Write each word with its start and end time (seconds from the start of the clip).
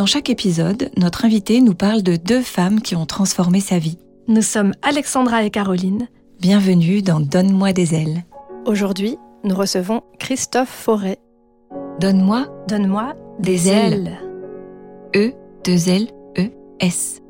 Dans 0.00 0.06
chaque 0.06 0.30
épisode, 0.30 0.90
notre 0.96 1.26
invité 1.26 1.60
nous 1.60 1.74
parle 1.74 2.02
de 2.02 2.16
deux 2.16 2.40
femmes 2.40 2.80
qui 2.80 2.96
ont 2.96 3.04
transformé 3.04 3.60
sa 3.60 3.78
vie. 3.78 3.98
Nous 4.28 4.40
sommes 4.40 4.72
Alexandra 4.80 5.44
et 5.44 5.50
Caroline. 5.50 6.08
Bienvenue 6.40 7.02
dans 7.02 7.20
Donne-moi 7.20 7.74
des 7.74 7.94
ailes. 7.94 8.24
Aujourd'hui, 8.64 9.18
nous 9.44 9.54
recevons 9.54 10.00
Christophe 10.18 10.70
Forêt. 10.70 11.18
Donne-moi 12.00 12.46
Donne-moi 12.66 13.12
des 13.40 13.68
ailes. 13.68 14.18
E, 15.14 15.32
deux 15.66 15.90
L, 15.90 16.06
E, 16.38 16.48
S. 16.80 17.20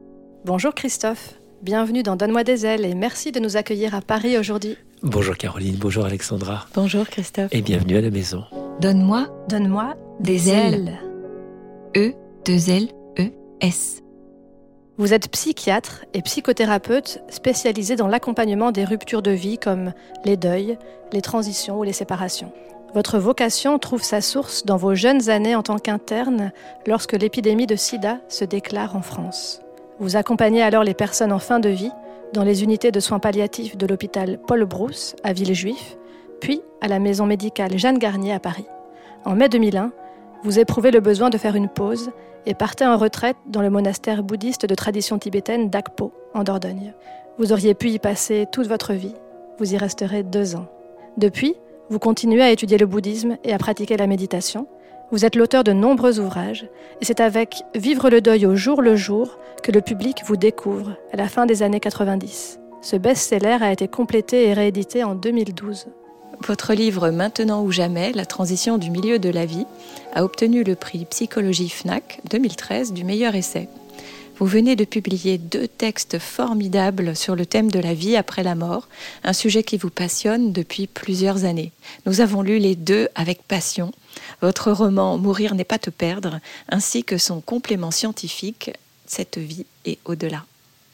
Bonjour 0.45 0.73
Christophe. 0.73 1.41
Bienvenue 1.63 2.05
dans 2.05 2.15
Donne-moi 2.15 2.45
des 2.45 2.67
ailes 2.67 2.85
et 2.85 2.95
merci 2.95 3.33
de 3.33 3.41
nous 3.41 3.57
accueillir 3.57 3.97
à 3.97 4.01
Paris 4.01 4.39
aujourd'hui. 4.39 4.77
Bonjour 5.03 5.37
Caroline, 5.37 5.75
bonjour 5.75 6.05
Alexandra. 6.05 6.69
Bonjour 6.77 7.05
Christophe. 7.09 7.49
Et 7.51 7.63
bienvenue 7.63 7.97
à 7.97 8.01
la 8.03 8.11
maison. 8.11 8.45
Donne-moi 8.81 9.27
Donne-moi 9.49 9.97
des 10.21 10.51
ailes. 10.51 11.01
E, 11.97 11.99
deux 11.99 12.03
L, 12.03 12.13
E, 12.13 12.30
Vous 14.97 15.15
êtes 15.15 15.31
psychiatre 15.31 16.05
et 16.15 16.23
psychothérapeute 16.23 17.23
spécialisé 17.29 17.97
dans 17.97 18.09
l'accompagnement 18.09 18.73
des 18.73 18.85
ruptures 18.85 19.23
de 19.23 19.31
vie 19.31 19.57
comme 19.57 19.93
les 20.25 20.37
deuils, 20.37 20.77
les 21.13 21.23
transitions 21.23 21.79
ou 21.79 21.85
les 21.85 21.93
séparations. 21.93 22.53
Votre 22.93 23.19
vocation 23.19 23.79
trouve 23.79 24.03
sa 24.03 24.21
source 24.21 24.67
dans 24.67 24.77
vos 24.77 24.95
jeunes 24.95 25.31
années 25.31 25.55
en 25.55 25.63
tant 25.63 25.79
qu'interne 25.79 26.53
lorsque 26.87 27.13
l'épidémie 27.13 27.69
de 27.69 27.77
sida 27.77 28.19
se 28.29 28.45
déclare 28.45 28.97
en 28.97 29.03
France. 29.03 29.63
Vous 30.01 30.17
accompagnez 30.17 30.63
alors 30.63 30.83
les 30.83 30.95
personnes 30.95 31.33
en 31.33 31.39
fin 31.39 31.61
de 31.61 31.69
vie 31.69 31.93
dans 32.33 32.43
les 32.43 32.65
unités 32.65 32.91
de 32.91 33.01
soins 33.01 33.21
palliatifs 33.21 33.77
de 33.77 33.87
l'hôpital 33.87 34.41
Paul 34.47 34.65
Brousse 34.65 35.15
à 35.23 35.33
Villejuif, 35.33 35.97
puis 36.41 36.63
à 36.81 36.89
la 36.89 36.99
maison 36.99 37.27
médicale 37.27 37.79
Jeanne 37.79 37.99
Garnier 37.99 38.33
à 38.33 38.41
Paris. 38.41 38.67
En 39.25 39.37
mai 39.37 39.49
2001, 39.49 39.93
vous 40.43 40.59
éprouvez 40.59 40.91
le 40.91 41.01
besoin 41.01 41.31
de 41.31 41.39
faire 41.39 41.55
une 41.55 41.69
pause 41.69 42.11
et 42.47 42.55
partez 42.55 42.87
en 42.87 42.97
retraite 42.97 43.37
dans 43.47 43.63
le 43.63 43.71
monastère 43.71 44.23
bouddhiste 44.23 44.67
de 44.67 44.75
tradition 44.75 45.19
tibétaine 45.19 45.71
d'Akpo, 45.71 46.13
en 46.35 46.45
Dordogne. 46.45 46.95
Vous 47.39 47.53
auriez 47.53 47.75
pu 47.75 47.89
y 47.91 47.99
passer 47.99 48.47
toute 48.51 48.67
votre 48.67 48.93
vie. 48.93 49.15
Vous 49.59 49.75
y 49.75 49.77
resterez 49.77 50.23
deux 50.23 50.57
ans. 50.57 50.67
Depuis, 51.17 51.55
vous 51.89 51.99
continuez 51.99 52.43
à 52.43 52.51
étudier 52.51 52.79
le 52.79 52.87
bouddhisme 52.87 53.37
et 53.45 53.53
à 53.53 53.59
pratiquer 53.59 53.97
la 53.97 54.07
méditation. 54.07 54.67
Vous 55.11 55.25
êtes 55.25 55.35
l'auteur 55.35 55.65
de 55.65 55.73
nombreux 55.73 56.21
ouvrages, 56.21 56.69
et 57.01 57.05
c'est 57.05 57.21
avec 57.21 57.63
Vivre 57.75 58.11
le 58.11 58.21
deuil 58.21 58.47
au 58.47 58.55
jour 58.55 58.81
le 58.81 58.95
jour 58.95 59.39
que 59.63 59.73
le 59.73 59.81
public 59.81 60.23
vous 60.25 60.37
découvre 60.37 60.97
à 61.13 61.17
la 61.17 61.29
fin 61.29 61.47
des 61.47 61.63
années 61.63 61.81
90. 61.81 62.61
Ce 62.81 62.97
best-seller 62.97 63.59
a 63.61 63.73
été 63.73 63.89
complété 63.89 64.47
et 64.47 64.53
réédité 64.53 65.03
en 65.03 65.15
2012. 65.15 65.89
Votre 66.47 66.73
livre 66.73 67.11
Maintenant 67.11 67.63
ou 67.63 67.71
jamais, 67.71 68.13
la 68.13 68.25
transition 68.25 68.79
du 68.79 68.91
milieu 68.91 69.19
de 69.19 69.29
la 69.29 69.45
vie, 69.45 69.67
a 70.15 70.25
obtenu 70.25 70.65
le 70.65 70.75
prix 70.75 71.05
Psychologie 71.05 71.69
FNAC 71.69 72.21
2013 72.31 72.95
du 72.95 73.05
meilleur 73.05 73.35
essai. 73.35 73.69
Vous 74.39 74.47
venez 74.47 74.75
de 74.75 74.87
publier 74.87 75.37
deux 75.37 75.69
textes 75.69 76.19
formidables 76.19 77.15
sur 77.15 77.37
le 77.37 77.45
thème 77.45 77.71
de 77.71 77.79
la 77.79 77.93
vie 77.93 78.17
après 78.17 78.43
la 78.43 78.55
mort, 78.55 78.89
un 79.23 79.35
sujet 79.35 79.63
qui 79.63 79.77
vous 79.77 79.91
passionne 79.91 80.51
depuis 80.53 80.87
plusieurs 80.87 81.45
années. 81.45 81.73
Nous 82.07 82.23
avons 82.23 82.41
lu 82.41 82.59
les 82.59 82.75
deux 82.75 83.09
avec 83.15 83.43
passion. 83.43 83.93
Votre 84.41 84.73
roman 84.73 85.19
Mourir 85.19 85.55
n'est 85.55 85.65
pas 85.65 85.79
te 85.79 85.91
perdre, 85.91 86.41
ainsi 86.71 87.05
que 87.05 87.19
son 87.19 87.43
complément 87.43 87.91
scientifique, 87.91 88.71
Cette 89.05 89.39
vie 89.39 89.67
et 89.85 89.99
au-delà. 90.07 90.45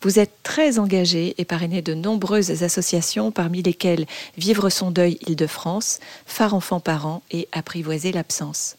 Vous 0.03 0.19
êtes 0.19 0.33
très 0.43 0.79
engagé 0.79 1.35
et 1.39 1.45
parrainé 1.45 1.83
de 1.83 1.95
nombreuses 1.95 2.63
associations, 2.63 3.31
parmi 3.31 3.63
lesquelles 3.63 4.07
Vivre 4.37 4.69
son 4.69 4.91
deuil 4.91 5.19
Île-de-France, 5.27 6.01
Phare 6.27 6.55
enfants 6.55 6.81
parents 6.81 7.23
et 7.31 7.49
Apprivoiser 7.53 8.13
l'absence. 8.13 8.77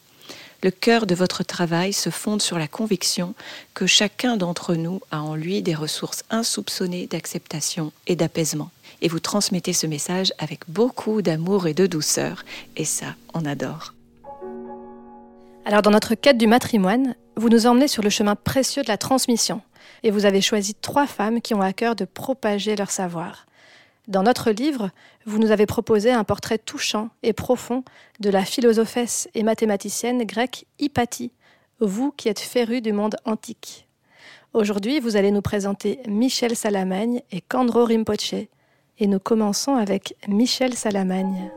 Le 0.62 0.70
cœur 0.72 1.06
de 1.06 1.14
votre 1.14 1.44
travail 1.44 1.92
se 1.92 2.10
fonde 2.10 2.42
sur 2.42 2.58
la 2.58 2.66
conviction 2.66 3.34
que 3.74 3.86
chacun 3.86 4.36
d'entre 4.36 4.74
nous 4.74 5.00
a 5.12 5.22
en 5.22 5.36
lui 5.36 5.62
des 5.62 5.74
ressources 5.74 6.24
insoupçonnées 6.30 7.06
d'acceptation 7.06 7.92
et 8.08 8.16
d'apaisement. 8.16 8.70
Et 9.00 9.08
vous 9.08 9.20
transmettez 9.20 9.72
ce 9.72 9.86
message 9.86 10.32
avec 10.38 10.60
beaucoup 10.68 11.22
d'amour 11.22 11.68
et 11.68 11.74
de 11.74 11.86
douceur, 11.86 12.44
et 12.76 12.84
ça, 12.84 13.14
on 13.34 13.44
adore. 13.44 13.94
Alors 15.68 15.82
dans 15.82 15.90
notre 15.90 16.14
quête 16.14 16.38
du 16.38 16.46
matrimoine, 16.46 17.14
vous 17.36 17.50
nous 17.50 17.66
emmenez 17.66 17.88
sur 17.88 18.02
le 18.02 18.08
chemin 18.08 18.36
précieux 18.36 18.82
de 18.82 18.88
la 18.88 18.96
transmission, 18.96 19.60
et 20.02 20.10
vous 20.10 20.24
avez 20.24 20.40
choisi 20.40 20.74
trois 20.74 21.06
femmes 21.06 21.42
qui 21.42 21.52
ont 21.52 21.60
à 21.60 21.74
cœur 21.74 21.94
de 21.94 22.06
propager 22.06 22.74
leur 22.74 22.90
savoir. 22.90 23.44
Dans 24.06 24.22
notre 24.22 24.50
livre, 24.50 24.88
vous 25.26 25.38
nous 25.38 25.50
avez 25.50 25.66
proposé 25.66 26.10
un 26.10 26.24
portrait 26.24 26.56
touchant 26.56 27.10
et 27.22 27.34
profond 27.34 27.84
de 28.18 28.30
la 28.30 28.46
philosophesse 28.46 29.28
et 29.34 29.42
mathématicienne 29.42 30.24
grecque 30.24 30.64
Hypatie, 30.78 31.32
vous 31.80 32.12
qui 32.12 32.30
êtes 32.30 32.40
féru 32.40 32.80
du 32.80 32.94
monde 32.94 33.16
antique. 33.26 33.88
Aujourd'hui, 34.54 35.00
vous 35.00 35.16
allez 35.16 35.32
nous 35.32 35.42
présenter 35.42 36.00
Michel 36.08 36.56
Salamagne 36.56 37.20
et 37.30 37.42
Kandro 37.42 37.84
Rinpoche, 37.84 38.32
et 38.32 39.06
nous 39.06 39.20
commençons 39.20 39.74
avec 39.74 40.14
Michel 40.28 40.72
Salamagne. 40.72 41.50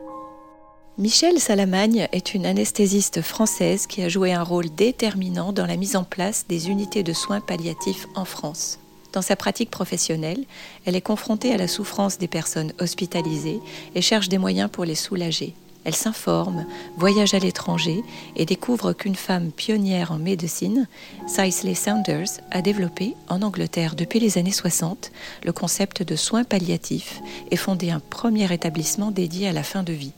Michel 0.98 1.40
Salamagne 1.40 2.06
est 2.12 2.34
une 2.34 2.44
anesthésiste 2.44 3.22
française 3.22 3.86
qui 3.86 4.02
a 4.02 4.10
joué 4.10 4.34
un 4.34 4.42
rôle 4.42 4.68
déterminant 4.74 5.54
dans 5.54 5.64
la 5.64 5.78
mise 5.78 5.96
en 5.96 6.04
place 6.04 6.44
des 6.50 6.68
unités 6.68 7.02
de 7.02 7.14
soins 7.14 7.40
palliatifs 7.40 8.06
en 8.14 8.26
France. 8.26 8.78
Dans 9.14 9.22
sa 9.22 9.34
pratique 9.34 9.70
professionnelle, 9.70 10.44
elle 10.84 10.94
est 10.94 11.00
confrontée 11.00 11.54
à 11.54 11.56
la 11.56 11.66
souffrance 11.66 12.18
des 12.18 12.28
personnes 12.28 12.74
hospitalisées 12.78 13.60
et 13.94 14.02
cherche 14.02 14.28
des 14.28 14.36
moyens 14.36 14.68
pour 14.70 14.84
les 14.84 14.94
soulager. 14.94 15.54
Elle 15.84 15.94
s'informe, 15.94 16.66
voyage 16.98 17.32
à 17.32 17.38
l'étranger 17.38 18.02
et 18.36 18.44
découvre 18.44 18.92
qu'une 18.92 19.16
femme 19.16 19.50
pionnière 19.50 20.12
en 20.12 20.18
médecine, 20.18 20.86
Cicely 21.26 21.74
Saunders, 21.74 22.40
a 22.50 22.60
développé, 22.60 23.16
en 23.28 23.40
Angleterre 23.40 23.94
depuis 23.94 24.20
les 24.20 24.36
années 24.36 24.52
60, 24.52 25.10
le 25.42 25.52
concept 25.52 26.02
de 26.02 26.16
soins 26.16 26.44
palliatifs 26.44 27.22
et 27.50 27.56
fondé 27.56 27.90
un 27.90 28.00
premier 28.00 28.52
établissement 28.52 29.10
dédié 29.10 29.48
à 29.48 29.52
la 29.54 29.62
fin 29.62 29.82
de 29.82 29.94
vie. 29.94 30.12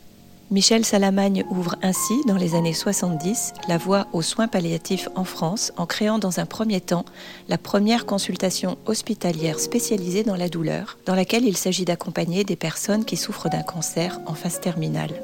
Michel 0.50 0.84
Salamagne 0.84 1.44
ouvre 1.50 1.76
ainsi, 1.82 2.14
dans 2.26 2.36
les 2.36 2.54
années 2.54 2.74
70, 2.74 3.54
la 3.66 3.78
voie 3.78 4.06
aux 4.12 4.20
soins 4.20 4.46
palliatifs 4.46 5.08
en 5.14 5.24
France 5.24 5.72
en 5.78 5.86
créant 5.86 6.18
dans 6.18 6.38
un 6.38 6.44
premier 6.44 6.82
temps 6.82 7.06
la 7.48 7.56
première 7.56 8.04
consultation 8.04 8.76
hospitalière 8.84 9.58
spécialisée 9.58 10.22
dans 10.22 10.36
la 10.36 10.50
douleur, 10.50 10.98
dans 11.06 11.14
laquelle 11.14 11.46
il 11.46 11.56
s'agit 11.56 11.86
d'accompagner 11.86 12.44
des 12.44 12.56
personnes 12.56 13.06
qui 13.06 13.16
souffrent 13.16 13.48
d'un 13.48 13.62
cancer 13.62 14.20
en 14.26 14.34
phase 14.34 14.60
terminale. 14.60 15.22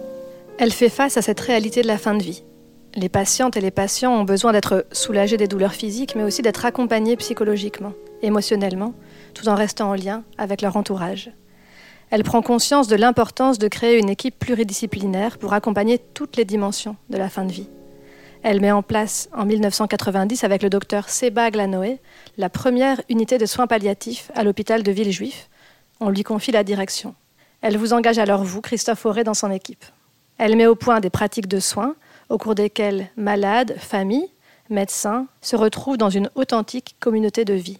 Elle 0.59 0.72
fait 0.72 0.88
face 0.88 1.19
à 1.19 1.22
cette 1.22 1.41
réalité 1.41 1.82
de 1.82 1.86
la 1.86 1.98
fin 1.98 2.14
de 2.14 2.22
vie. 2.22 2.42
Les 2.94 3.09
patientes 3.10 3.56
et 3.56 3.60
les 3.60 3.70
patients 3.70 4.14
ont 4.14 4.25
besoin 4.25 4.53
d'être 4.53 4.86
soulagés 4.91 5.36
des 5.36 5.48
douleurs 5.48 5.75
physiques, 5.75 6.16
mais 6.16 6.25
aussi 6.25 6.42
d'être 6.42 6.64
accompagnés 6.64 7.16
psychologiquement, 7.16 7.92
émotionnellement, 8.22 8.94
tout 9.34 9.48
en 9.48 9.54
restant 9.54 9.91
en 9.91 9.94
lien 9.94 10.25
avec 10.38 10.62
leur 10.62 10.76
entourage. 10.76 11.30
Elle 12.10 12.25
prend 12.25 12.43
conscience 12.43 12.88
de 12.88 12.97
l'importance 12.97 13.59
de 13.59 13.69
créer 13.69 13.98
une 13.98 14.10
équipe 14.10 14.38
pluridisciplinaire 14.38 15.38
pour 15.38 15.53
accompagner 15.53 15.98
toutes 15.98 16.37
les 16.37 16.44
dimensions 16.44 16.97
de 17.09 17.16
la 17.16 17.28
fin 17.28 17.44
de 17.44 17.53
vie. 17.53 17.69
Elle 18.43 18.60
met 18.60 18.72
en 18.72 18.82
place 18.82 19.28
en 19.32 19.44
1990 19.44 20.43
avec 20.44 20.62
le 20.62 20.71
docteur 20.71 21.09
Seba 21.09 21.51
Glanoé 21.51 22.01
la 22.36 22.48
première 22.48 23.01
unité 23.09 23.39
de 23.39 23.47
soins 23.47 23.66
palliatifs 23.66 24.33
à 24.34 24.42
l'hôpital 24.42 24.83
de 24.83 24.91
Villejuif. 24.91 25.48
On 26.01 26.09
lui 26.09 26.24
confie 26.24 26.51
la 26.51 26.65
direction. 26.65 27.15
Elle 27.62 27.77
vous 27.77 27.92
engage 27.92 28.18
alors, 28.18 28.42
vous, 28.42 28.63
Christophe 28.63 29.04
Auré, 29.06 29.22
dans 29.22 29.34
son 29.34 29.51
équipe. 29.51 29.84
Elle 30.39 30.56
met 30.56 30.66
au 30.66 30.74
point 30.74 31.01
des 31.01 31.10
pratiques 31.10 31.48
de 31.48 31.60
soins 31.60 31.95
au 32.30 32.39
cours 32.39 32.54
desquelles 32.54 33.09
malades, 33.16 33.77
familles, 33.78 34.30
médecins 34.71 35.27
se 35.42 35.56
retrouvent 35.56 35.98
dans 35.98 36.10
une 36.10 36.30
authentique 36.34 36.97
communauté 36.98 37.45
de 37.45 37.54
vie. 37.54 37.78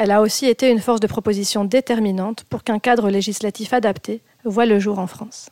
Elle 0.00 0.12
a 0.12 0.22
aussi 0.22 0.46
été 0.46 0.70
une 0.70 0.78
force 0.78 1.00
de 1.00 1.08
proposition 1.08 1.64
déterminante 1.64 2.44
pour 2.48 2.62
qu'un 2.62 2.78
cadre 2.78 3.10
législatif 3.10 3.72
adapté 3.72 4.20
voie 4.44 4.64
le 4.64 4.78
jour 4.78 5.00
en 5.00 5.08
France. 5.08 5.48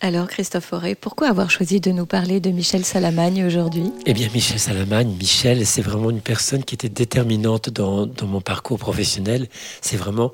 Alors 0.00 0.26
Christophe 0.26 0.72
Auré, 0.72 0.96
pourquoi 0.96 1.28
avoir 1.28 1.48
choisi 1.48 1.78
de 1.78 1.92
nous 1.92 2.04
parler 2.04 2.40
de 2.40 2.50
Michel 2.50 2.84
Salamagne 2.84 3.44
aujourd'hui? 3.44 3.92
Eh 4.04 4.12
bien 4.12 4.26
Michel 4.34 4.58
Salamagne, 4.58 5.14
Michel, 5.16 5.64
c'est 5.64 5.80
vraiment 5.80 6.10
une 6.10 6.20
personne 6.20 6.64
qui 6.64 6.74
était 6.74 6.88
déterminante 6.88 7.70
dans, 7.70 8.04
dans 8.04 8.26
mon 8.26 8.40
parcours 8.40 8.80
professionnel. 8.80 9.46
C'est 9.80 9.96
vraiment 9.96 10.32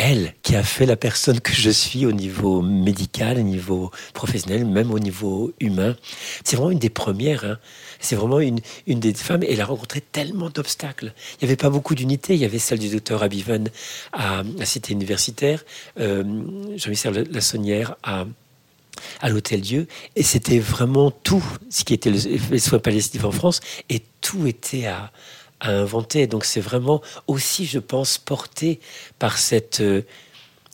elle 0.00 0.34
qui 0.42 0.56
a 0.56 0.62
fait 0.62 0.86
la 0.86 0.96
personne 0.96 1.40
que 1.40 1.52
je 1.52 1.68
suis 1.68 2.06
au 2.06 2.12
niveau 2.12 2.62
médical, 2.62 3.38
au 3.38 3.42
niveau 3.42 3.90
professionnel, 4.14 4.64
même 4.64 4.90
au 4.90 4.98
niveau 4.98 5.52
humain. 5.60 5.94
C'est 6.42 6.56
vraiment 6.56 6.70
une 6.70 6.78
des 6.78 6.88
premières. 6.88 7.44
Hein. 7.44 7.58
C'est 8.00 8.16
vraiment 8.16 8.40
une, 8.40 8.60
une 8.86 8.98
des 8.98 9.12
femmes. 9.12 9.42
Elle 9.46 9.60
a 9.60 9.66
rencontré 9.66 10.00
tellement 10.00 10.48
d'obstacles. 10.48 11.12
Il 11.34 11.44
n'y 11.44 11.50
avait 11.50 11.56
pas 11.56 11.68
beaucoup 11.68 11.94
d'unités. 11.94 12.34
Il 12.34 12.40
y 12.40 12.46
avait 12.46 12.58
celle 12.58 12.78
du 12.78 12.88
docteur 12.88 13.22
Abiven 13.22 13.68
à 14.14 14.42
la 14.56 14.64
cité 14.64 14.94
universitaire, 14.94 15.64
euh, 15.98 16.24
Jean-Michel 16.76 17.28
Lassonnière 17.30 17.96
à 18.02 18.24
à 19.20 19.28
l'Hôtel 19.28 19.60
Dieu. 19.60 19.86
Et 20.16 20.22
c'était 20.22 20.58
vraiment 20.58 21.10
tout 21.10 21.44
ce 21.70 21.84
qui 21.84 21.94
était 21.94 22.10
les 22.10 22.58
soins 22.58 22.80
en 23.22 23.30
France. 23.30 23.60
Et 23.88 24.02
tout 24.20 24.46
était 24.46 24.86
à, 24.86 25.10
à 25.60 25.70
inventer. 25.70 26.26
Donc 26.26 26.44
c'est 26.44 26.60
vraiment 26.60 27.00
aussi, 27.26 27.66
je 27.66 27.78
pense, 27.78 28.18
porté 28.18 28.80
par 29.18 29.38
cette, 29.38 29.80
euh, 29.80 30.02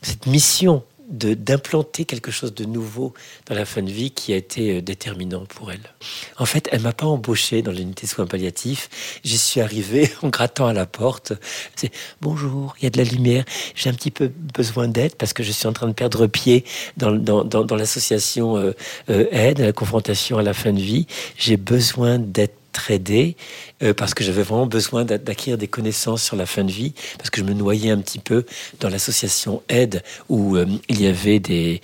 cette 0.02 0.26
mission 0.26 0.82
d'implanter 1.08 2.04
quelque 2.04 2.30
chose 2.30 2.52
de 2.54 2.64
nouveau 2.64 3.14
dans 3.46 3.54
la 3.54 3.64
fin 3.64 3.82
de 3.82 3.90
vie 3.90 4.10
qui 4.10 4.32
a 4.32 4.36
été 4.36 4.76
euh, 4.76 4.82
déterminant 4.82 5.44
pour 5.46 5.70
elle. 5.70 5.94
En 6.36 6.46
fait, 6.46 6.68
elle 6.72 6.80
m'a 6.80 6.92
pas 6.92 7.06
embauché 7.06 7.62
dans 7.62 7.70
l'unité 7.70 8.06
soins 8.06 8.26
palliatifs. 8.26 9.20
J'y 9.22 9.38
suis 9.38 9.60
arrivé 9.60 10.10
en 10.22 10.28
grattant 10.28 10.66
à 10.66 10.72
la 10.72 10.86
porte. 10.86 11.32
C'est 11.76 11.92
bonjour, 12.20 12.74
il 12.80 12.84
y 12.84 12.86
a 12.86 12.90
de 12.90 12.98
la 12.98 13.04
lumière. 13.04 13.44
J'ai 13.74 13.88
un 13.88 13.94
petit 13.94 14.10
peu 14.10 14.28
besoin 14.28 14.88
d'aide 14.88 15.14
parce 15.14 15.32
que 15.32 15.42
je 15.42 15.52
suis 15.52 15.68
en 15.68 15.72
train 15.72 15.86
de 15.86 15.92
perdre 15.92 16.26
pied 16.26 16.64
dans, 16.96 17.12
dans, 17.12 17.44
dans, 17.44 17.76
l'association 17.76 18.56
euh, 18.56 18.72
aide, 19.06 19.60
la 19.60 19.72
confrontation 19.72 20.38
à 20.38 20.42
la 20.42 20.54
fin 20.54 20.72
de 20.72 20.80
vie. 20.80 21.06
J'ai 21.36 21.56
besoin 21.56 22.18
d'être 22.18 22.56
aidé 22.90 23.36
euh, 23.82 23.92
parce 23.94 24.14
que 24.14 24.24
j'avais 24.24 24.42
vraiment 24.42 24.66
besoin 24.66 25.04
d'acquérir 25.04 25.58
des 25.58 25.68
connaissances 25.68 26.22
sur 26.22 26.36
la 26.36 26.46
fin 26.46 26.64
de 26.64 26.70
vie 26.70 26.92
parce 27.18 27.30
que 27.30 27.40
je 27.40 27.46
me 27.46 27.52
noyais 27.52 27.90
un 27.90 27.98
petit 27.98 28.18
peu 28.18 28.44
dans 28.80 28.88
l'association 28.88 29.62
Aide 29.68 30.02
où 30.28 30.56
euh, 30.56 30.66
il 30.88 31.00
y 31.00 31.06
avait 31.06 31.38
des 31.38 31.80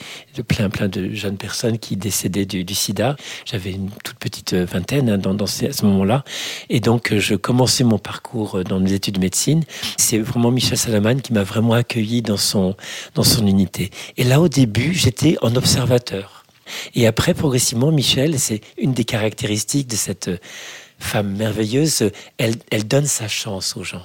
plein 0.48 0.70
plein 0.70 0.88
de 0.88 1.10
jeunes 1.14 1.36
personnes 1.36 1.78
qui 1.78 1.96
décédaient 1.96 2.46
du, 2.46 2.74
sida. 2.74 3.16
J'avais 3.44 3.72
une 3.72 3.90
toute 4.04 4.16
petite 4.16 4.54
vingtaine 4.54 5.10
hein, 5.10 5.18
dans, 5.18 5.36
à 5.36 5.46
ce 5.46 5.84
moment-là 5.84 6.24
et 6.70 6.80
donc 6.80 7.12
euh, 7.12 7.20
je 7.20 7.34
commençais 7.34 7.84
mon 7.84 7.98
parcours 7.98 8.64
dans 8.64 8.80
mes 8.80 8.92
études 8.92 9.14
de 9.14 9.20
médecine. 9.20 9.62
C'est 9.96 10.18
vraiment 10.18 10.50
Michel 10.50 10.78
Salaman 10.78 11.20
qui 11.20 11.32
m'a 11.32 11.42
vraiment 11.42 11.74
accueilli 11.74 12.22
dans 12.22 12.36
son 12.36 12.76
dans 13.14 13.24
son 13.24 13.46
unité. 13.46 13.90
Et 14.16 14.24
là 14.24 14.40
au 14.40 14.48
début 14.48 14.94
j'étais 14.94 15.36
en 15.42 15.54
observateur. 15.56 16.42
Et 16.94 17.06
après, 17.06 17.34
progressivement, 17.34 17.90
Michel, 17.90 18.38
c'est 18.38 18.60
une 18.78 18.92
des 18.92 19.04
caractéristiques 19.04 19.88
de 19.88 19.96
cette 19.96 20.30
femme 21.02 21.36
merveilleuse, 21.36 22.10
elle, 22.38 22.54
elle 22.70 22.86
donne 22.86 23.06
sa 23.06 23.28
chance 23.28 23.76
aux 23.76 23.84
gens. 23.84 24.02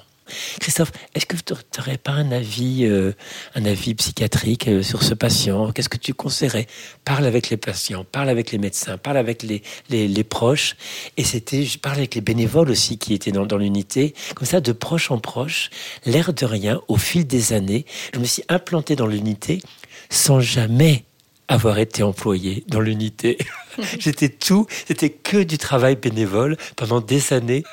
Christophe, 0.60 0.92
est-ce 1.16 1.26
que 1.26 1.36
tu 1.38 1.54
n'aurais 1.78 1.98
pas 1.98 2.12
un 2.12 2.32
avis, 2.32 2.86
euh, 2.86 3.14
un 3.56 3.66
avis 3.66 3.96
psychiatrique 3.96 4.68
euh, 4.68 4.84
sur 4.84 5.04
ce 5.04 5.14
patient? 5.14 5.72
Qu'est-ce 5.72 5.90
que 5.90 5.98
tu 5.98 6.14
conseillerais? 6.14 6.68
Parle 7.06 7.26
avec 7.26 7.50
les 7.50 7.58
patients, 7.58 8.04
parle 8.04 8.30
avec 8.30 8.52
les 8.52 8.58
médecins, 8.58 8.98
parle 8.98 9.18
avec 9.18 9.44
les, 9.44 9.62
les, 9.90 10.24
proches. 10.24 10.76
Et 11.16 11.24
c'était, 11.24 11.64
je 11.64 11.78
parle 11.80 11.98
avec 11.98 12.16
les 12.16 12.22
bénévoles 12.22 12.70
aussi 12.70 12.98
qui 12.98 13.14
étaient 13.14 13.32
dans, 13.32 13.46
dans 13.46 13.58
l'unité. 13.58 14.14
Comme 14.36 14.48
ça, 14.48 14.60
de 14.60 14.72
proche 14.72 15.12
en 15.12 15.20
proche, 15.20 15.70
l'air 16.06 16.34
de 16.34 16.46
rien, 16.46 16.82
au 16.88 16.98
fil 16.98 17.26
des 17.26 17.54
années, 17.54 17.86
je 18.14 18.20
me 18.20 18.26
suis 18.26 18.44
implanté 18.50 18.96
dans 18.96 19.08
l'unité 19.08 19.62
sans 20.10 20.40
jamais 20.40 21.06
avoir 21.48 21.80
été 21.80 22.04
employé 22.04 22.64
dans 22.68 22.80
l'unité. 22.80 23.38
J'étais 24.00 24.30
tout, 24.30 24.68
c'était 24.88 25.10
que 25.10 25.44
du 25.44 25.58
travail 25.58 25.96
bénévole 25.96 26.58
pendant 26.76 27.02
des 27.02 27.34
années. 27.34 27.64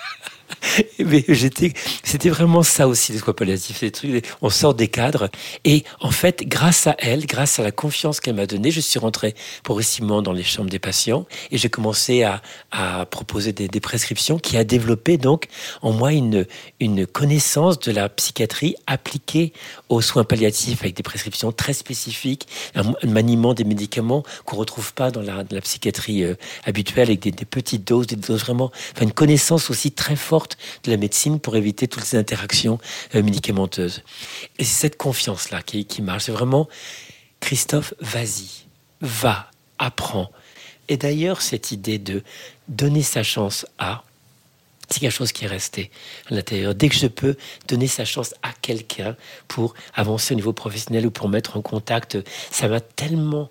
Mais 0.98 1.24
j'étais, 1.28 1.72
c'était 2.14 2.28
vraiment 2.28 2.62
ça 2.62 2.86
aussi 2.86 3.10
les 3.10 3.18
soins 3.18 3.34
palliatifs, 3.34 3.90
trucs. 3.90 4.24
On 4.40 4.48
sort 4.48 4.74
des 4.74 4.86
cadres 4.86 5.30
et 5.64 5.82
en 5.98 6.12
fait, 6.12 6.44
grâce 6.46 6.86
à 6.86 6.94
elle, 7.00 7.26
grâce 7.26 7.58
à 7.58 7.64
la 7.64 7.72
confiance 7.72 8.20
qu'elle 8.20 8.36
m'a 8.36 8.46
donnée, 8.46 8.70
je 8.70 8.78
suis 8.78 9.00
rentré 9.00 9.34
progressivement 9.64 10.22
dans 10.22 10.30
les 10.30 10.44
chambres 10.44 10.70
des 10.70 10.78
patients 10.78 11.26
et 11.50 11.58
j'ai 11.58 11.68
commencé 11.68 12.22
à, 12.22 12.40
proposer 13.10 13.52
des, 13.52 13.80
prescriptions 13.80 14.38
qui 14.38 14.56
a 14.56 14.62
développé 14.62 15.18
donc 15.18 15.46
en 15.82 15.90
moi 15.90 16.12
une 16.12 16.46
connaissance 17.08 17.80
de 17.80 17.90
la 17.90 18.08
psychiatrie 18.08 18.76
appliquée 18.86 19.52
aux 19.88 20.00
soins 20.00 20.22
palliatifs 20.22 20.82
avec 20.82 20.94
des 20.94 21.02
prescriptions 21.02 21.50
très 21.50 21.72
spécifiques, 21.72 22.46
un, 22.76 22.94
maniement 23.04 23.54
des 23.54 23.64
médicaments 23.64 24.22
qu'on 24.44 24.56
retrouve 24.56 24.94
pas 24.94 25.10
dans 25.10 25.20
la, 25.20 25.44
psychiatrie 25.62 26.22
euh, 26.22 26.34
habituelle 26.64 27.08
avec 27.08 27.20
des, 27.20 27.44
petites 27.44 27.86
doses, 27.86 28.06
des 28.06 28.16
doses 28.16 28.40
vraiment, 28.40 28.70
enfin 28.92 29.04
une 29.04 29.12
connaissance 29.12 29.68
aussi 29.70 29.90
très 29.90 30.16
forte 30.16 30.56
de 30.84 30.92
la 30.92 30.96
médecine 30.96 31.40
pour 31.40 31.56
éviter 31.56 31.88
toutes 31.88 32.03
ces 32.04 32.16
interactions 32.16 32.78
euh, 33.14 33.22
médicamenteuses. 33.22 34.02
Et 34.58 34.64
c'est 34.64 34.80
cette 34.80 34.96
confiance-là 34.96 35.62
qui, 35.62 35.84
qui 35.84 36.02
marche. 36.02 36.24
C'est 36.24 36.32
vraiment, 36.32 36.68
Christophe, 37.40 37.94
vas-y, 38.00 38.66
va, 39.00 39.50
apprends. 39.78 40.30
Et 40.88 40.96
d'ailleurs, 40.96 41.42
cette 41.42 41.72
idée 41.72 41.98
de 41.98 42.22
donner 42.68 43.02
sa 43.02 43.22
chance 43.22 43.66
à, 43.78 44.04
c'est 44.90 45.00
quelque 45.00 45.12
chose 45.12 45.32
qui 45.32 45.44
est 45.44 45.48
resté 45.48 45.90
à 46.30 46.34
l'intérieur. 46.34 46.74
Dès 46.74 46.88
que 46.88 46.94
je 46.94 47.06
peux 47.06 47.36
donner 47.68 47.86
sa 47.86 48.04
chance 48.04 48.34
à 48.42 48.52
quelqu'un 48.60 49.16
pour 49.48 49.74
avancer 49.94 50.34
au 50.34 50.36
niveau 50.36 50.52
professionnel 50.52 51.06
ou 51.06 51.10
pour 51.10 51.28
mettre 51.28 51.56
en 51.56 51.62
contact, 51.62 52.18
ça 52.50 52.68
m'a 52.68 52.80
tellement 52.80 53.50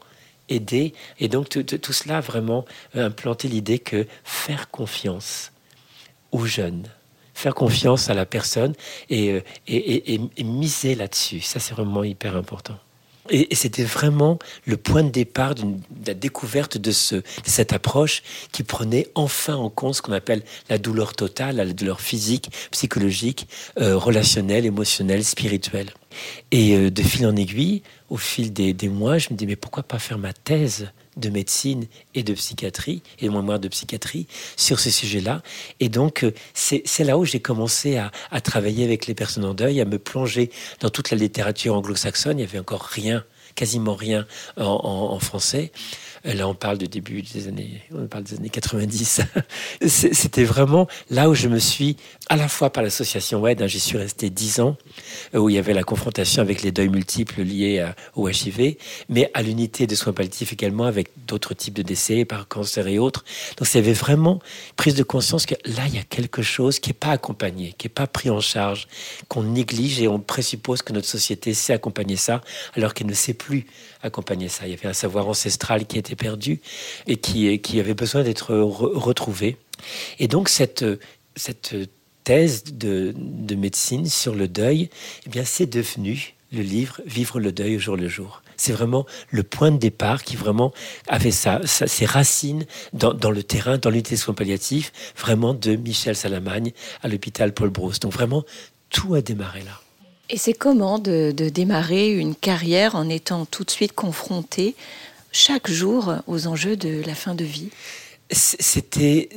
aidé. 0.49 0.93
Et 1.19 1.27
donc 1.27 1.49
tout, 1.49 1.63
tout 1.63 1.93
cela 1.93 2.17
a 2.17 2.21
vraiment 2.21 2.65
euh, 2.95 3.07
implanté 3.07 3.47
l'idée 3.47 3.79
que 3.79 4.05
faire 4.23 4.69
confiance, 4.69 5.51
aux 6.31 6.45
jeunes. 6.45 6.87
Faire 7.33 7.55
confiance 7.55 8.09
à 8.09 8.13
la 8.13 8.25
personne 8.25 8.73
et, 9.09 9.31
euh, 9.31 9.41
et, 9.67 10.13
et, 10.13 10.43
miser 10.43 10.95
là-dessus. 10.95 11.39
Ça, 11.39 11.59
c'est 11.59 11.73
vraiment 11.73 12.03
hyper 12.03 12.35
important. 12.35 12.77
Et, 13.29 13.55
c'était 13.55 13.83
vraiment 13.83 14.37
le 14.65 14.77
point 14.77 15.03
de 15.03 15.09
départ 15.09 15.55
de 15.55 15.63
la 16.05 16.13
découverte 16.13 16.77
de, 16.77 16.91
ce, 16.91 17.21
cette 17.45 17.73
approche 17.73 18.21
qui 18.51 18.63
prenait 18.63 19.07
enfin 19.15 19.55
en 19.55 19.69
compte 19.69 19.95
ce 19.95 20.01
qu'on 20.01 20.11
appelle 20.11 20.43
la 20.69 20.77
douleur 20.77 21.13
totale, 21.13 21.55
la 21.55 21.65
douleur 21.65 22.01
physique, 22.01 22.49
psychologique, 22.71 23.47
euh, 23.79 23.97
relationnelle, 23.97 24.65
émotionnelle, 24.65 25.23
spirituelle. 25.23 25.91
Et 26.51 26.75
euh, 26.75 26.91
de 26.91 27.01
fil 27.01 27.25
en 27.25 27.35
aiguille, 27.35 27.81
au 28.09 28.17
fil 28.17 28.51
des, 28.51 28.73
des 28.73 28.89
mois, 28.89 29.17
je 29.17 29.29
me 29.31 29.37
dis 29.37 29.47
mais 29.47 29.55
pourquoi 29.55 29.83
pas 29.83 29.99
faire 29.99 30.17
ma 30.17 30.33
thèse 30.33 30.89
de 31.17 31.29
médecine 31.29 31.85
et 32.15 32.23
de 32.23 32.33
psychiatrie, 32.33 33.01
et 33.19 33.27
de 33.27 33.31
mémoire 33.31 33.59
de 33.59 33.67
psychiatrie, 33.67 34.27
sur 34.55 34.79
ce 34.79 34.89
sujet-là. 34.89 35.41
Et 35.79 35.89
donc, 35.89 36.23
euh, 36.23 36.33
c'est 36.53 37.03
là 37.03 37.17
où 37.17 37.25
j'ai 37.25 37.39
commencé 37.39 37.97
à, 37.97 38.11
travailler 38.41 38.83
avec 38.83 39.07
les 39.07 39.13
personnes 39.13 39.45
en 39.45 39.53
deuil, 39.53 39.79
à 39.81 39.85
me 39.85 39.97
plonger 39.97 40.51
dans 40.79 40.89
toute 40.89 41.11
la 41.11 41.17
littérature 41.17 41.75
anglo-saxonne. 41.75 42.39
Il 42.39 42.43
n'y 42.43 42.49
avait 42.49 42.59
encore 42.59 42.83
rien, 42.83 43.23
quasiment 43.55 43.95
rien 43.95 44.25
en, 44.57 45.19
français. 45.19 45.71
Là, 46.25 46.47
on 46.47 46.55
parle 46.55 46.77
du 46.77 46.87
début 46.87 47.21
des 47.21 47.47
années, 47.47 47.81
on 47.93 48.07
parle 48.07 48.23
des 48.23 48.35
années 48.35 48.49
90. 48.49 49.21
C'était 49.87 50.43
vraiment 50.43 50.87
là 51.09 51.29
où 51.29 51.33
je 51.33 51.47
me 51.47 51.59
suis, 51.59 51.97
à 52.29 52.35
la 52.35 52.47
fois 52.47 52.69
par 52.71 52.83
l'association 52.83 53.41
WED, 53.41 53.61
hein, 53.61 53.67
j'y 53.67 53.79
suis 53.79 53.97
resté 53.97 54.29
dix 54.29 54.59
ans, 54.59 54.77
euh, 55.35 55.39
où 55.39 55.49
il 55.49 55.55
y 55.55 55.59
avait 55.59 55.73
la 55.73 55.83
confrontation 55.83 56.41
avec 56.41 56.61
les 56.61 56.71
deuils 56.71 56.89
multiples 56.89 57.41
liés 57.41 57.85
au 58.15 58.29
HIV, 58.29 58.75
mais 59.09 59.29
à 59.33 59.41
l'unité 59.41 59.87
de 59.87 59.95
soins 59.95 60.13
palliatifs 60.13 60.53
également 60.53 60.85
avec 60.85 61.09
d'autres 61.27 61.53
types 61.53 61.73
de 61.73 61.81
décès 61.81 62.25
par 62.25 62.47
cancer 62.47 62.87
et 62.87 62.97
autres. 62.97 63.25
Donc, 63.57 63.67
il 63.73 63.77
y 63.77 63.79
avait 63.79 63.93
vraiment 63.93 64.39
prise 64.77 64.95
de 64.95 65.03
conscience 65.03 65.45
que 65.45 65.55
là, 65.65 65.83
il 65.87 65.95
y 65.95 65.99
a 65.99 66.03
quelque 66.03 66.41
chose 66.41 66.79
qui 66.79 66.89
n'est 66.89 66.93
pas 66.93 67.11
accompagné, 67.11 67.73
qui 67.77 67.87
n'est 67.87 67.93
pas 67.93 68.07
pris 68.07 68.29
en 68.29 68.39
charge, 68.39 68.87
qu'on 69.27 69.43
néglige 69.43 70.01
et 70.01 70.07
on 70.07 70.19
présuppose 70.19 70.81
que 70.81 70.93
notre 70.93 71.07
société 71.07 71.53
sait 71.53 71.73
accompagner 71.73 72.15
ça, 72.15 72.41
alors 72.75 72.93
qu'elle 72.93 73.07
ne 73.07 73.13
sait 73.13 73.33
plus 73.33 73.65
accompagner 74.01 74.47
ça. 74.47 74.65
Il 74.65 74.71
y 74.71 74.73
avait 74.73 74.87
un 74.87 74.93
savoir 74.93 75.27
ancestral 75.27 75.85
qui 75.85 75.97
était 75.97 76.15
perdu 76.15 76.61
et 77.07 77.17
qui, 77.17 77.59
qui 77.59 77.79
avait 77.79 77.93
besoin 77.93 78.23
d'être 78.23 78.53
retrouvé. 78.55 79.57
Et 80.19 80.27
donc 80.27 80.49
cette, 80.49 80.85
cette 81.35 81.75
thèse 82.23 82.63
de, 82.63 83.13
de 83.17 83.55
médecine 83.55 84.07
sur 84.07 84.35
le 84.35 84.47
deuil, 84.47 84.89
eh 85.25 85.29
bien 85.29 85.43
c'est 85.45 85.65
devenu 85.65 86.35
le 86.53 86.61
livre 86.61 87.01
Vivre 87.05 87.39
le 87.39 87.51
deuil 87.51 87.75
au 87.75 87.79
jour 87.79 87.97
le 87.97 88.07
jour. 88.07 88.41
C'est 88.57 88.71
vraiment 88.71 89.05
le 89.31 89.43
point 89.43 89.71
de 89.71 89.77
départ 89.77 90.23
qui 90.23 90.35
vraiment 90.35 90.71
avait 91.07 91.31
sa, 91.31 91.65
ses 91.65 92.05
racines 92.05 92.65
dans, 92.93 93.31
le 93.31 93.43
terrain, 93.43 93.77
dans 93.77 93.89
l'unité 93.89 94.15
de 94.15 94.19
soins 94.19 94.33
palliatifs, 94.33 94.93
vraiment 95.17 95.53
de 95.53 95.75
Michel 95.75 96.15
Salamagne 96.15 96.71
à 97.01 97.07
l'hôpital 97.07 97.53
Paul 97.53 97.69
Brousse. 97.69 97.99
Donc 97.99 98.13
vraiment, 98.13 98.43
tout 98.89 99.15
a 99.15 99.21
démarré 99.21 99.61
là. 99.61 99.81
Et 100.29 100.37
c'est 100.37 100.53
comment 100.53 100.99
de, 100.99 101.31
démarrer 101.31 102.11
une 102.11 102.35
carrière 102.35 102.95
en 102.95 103.09
étant 103.09 103.45
tout 103.45 103.63
de 103.63 103.71
suite 103.71 103.93
confronté 103.93 104.75
chaque 105.31 105.69
jour 105.69 106.13
aux 106.27 106.47
enjeux 106.47 106.77
de 106.77 107.03
la 107.05 107.15
fin 107.15 107.35
de 107.35 107.43
vie? 107.43 107.69
C'était 108.31 109.29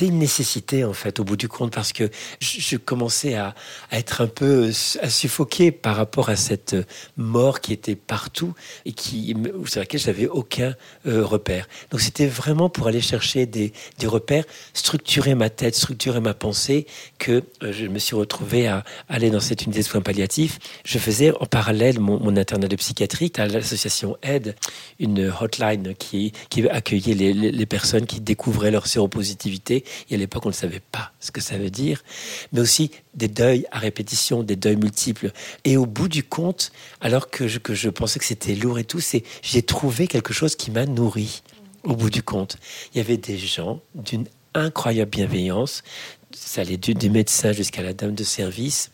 une 0.00 0.18
nécessité 0.18 0.84
en 0.84 0.92
fait 0.92 1.18
au 1.18 1.24
bout 1.24 1.36
du 1.36 1.48
compte 1.48 1.72
parce 1.72 1.92
que 1.92 2.10
je, 2.40 2.76
commençais 2.76 3.34
à, 3.34 3.54
être 3.90 4.20
un 4.20 4.26
peu 4.26 4.70
à 5.00 5.10
suffoquer 5.10 5.72
par 5.72 5.96
rapport 5.96 6.28
à 6.28 6.36
cette 6.36 6.76
mort 7.16 7.60
qui 7.60 7.72
était 7.72 7.96
partout 7.96 8.54
et 8.84 8.92
qui 8.92 9.34
sur 9.66 9.80
laquelle 9.80 10.00
j'avais 10.00 10.26
aucun 10.26 10.74
euh, 11.06 11.24
repère. 11.24 11.68
Donc 11.90 12.00
c'était 12.00 12.26
vraiment 12.26 12.68
pour 12.68 12.86
aller 12.86 13.00
chercher 13.00 13.46
des, 13.46 13.72
repères, 14.04 14.44
structurer 14.74 15.34
ma 15.34 15.50
tête, 15.50 15.74
structurer 15.74 16.20
ma 16.20 16.34
pensée 16.34 16.86
que 17.18 17.42
euh, 17.62 17.72
je 17.72 17.86
me 17.86 17.98
suis 17.98 18.14
retrouvé 18.14 18.66
à 18.66 18.84
aller 19.08 19.30
dans 19.30 19.40
cette 19.40 19.62
unité 19.64 19.80
de 19.80 19.86
soins 19.86 20.02
palliatifs. 20.02 20.58
Je 20.84 20.98
faisais 20.98 21.32
en 21.40 21.46
parallèle 21.46 21.98
mon, 21.98 22.36
internat 22.36 22.68
de 22.68 22.76
psychiatrie 22.76 23.32
à 23.36 23.46
l'association 23.46 24.16
Aide, 24.22 24.54
une 25.00 25.32
hotline 25.40 25.94
qui 25.94 26.32
qui 26.50 26.68
accueillait 26.68 27.14
les, 27.14 27.32
les 27.32 27.66
personnes 27.66 28.06
qui 28.06 28.17
découvraient 28.20 28.70
leur 28.70 28.86
séropositivité. 28.86 29.84
Et 30.10 30.14
à 30.14 30.18
l'époque, 30.18 30.46
on 30.46 30.50
ne 30.50 30.54
savait 30.54 30.80
pas 30.80 31.12
ce 31.20 31.30
que 31.30 31.40
ça 31.40 31.58
veut 31.58 31.70
dire. 31.70 32.02
Mais 32.52 32.60
aussi 32.60 32.90
des 33.14 33.28
deuils 33.28 33.66
à 33.70 33.78
répétition, 33.78 34.42
des 34.42 34.56
deuils 34.56 34.76
multiples. 34.76 35.32
Et 35.64 35.76
au 35.76 35.86
bout 35.86 36.08
du 36.08 36.22
compte, 36.22 36.72
alors 37.00 37.30
que 37.30 37.48
je, 37.48 37.58
que 37.58 37.74
je 37.74 37.88
pensais 37.88 38.18
que 38.18 38.24
c'était 38.24 38.54
lourd 38.54 38.78
et 38.78 38.84
tout, 38.84 39.00
c'est 39.00 39.22
j'ai 39.42 39.62
trouvé 39.62 40.06
quelque 40.06 40.32
chose 40.32 40.56
qui 40.56 40.70
m'a 40.70 40.86
nourri. 40.86 41.42
Au 41.84 41.94
bout 41.94 42.10
du 42.10 42.22
compte, 42.22 42.56
il 42.92 42.98
y 42.98 43.00
avait 43.00 43.16
des 43.16 43.38
gens 43.38 43.80
d'une 43.94 44.26
incroyable 44.54 45.10
bienveillance. 45.10 45.82
Ça 46.32 46.62
allait 46.62 46.76
du, 46.76 46.94
des 46.94 47.08
médecins 47.08 47.52
jusqu'à 47.52 47.82
la 47.82 47.92
dame 47.92 48.14
de 48.14 48.24
service. 48.24 48.90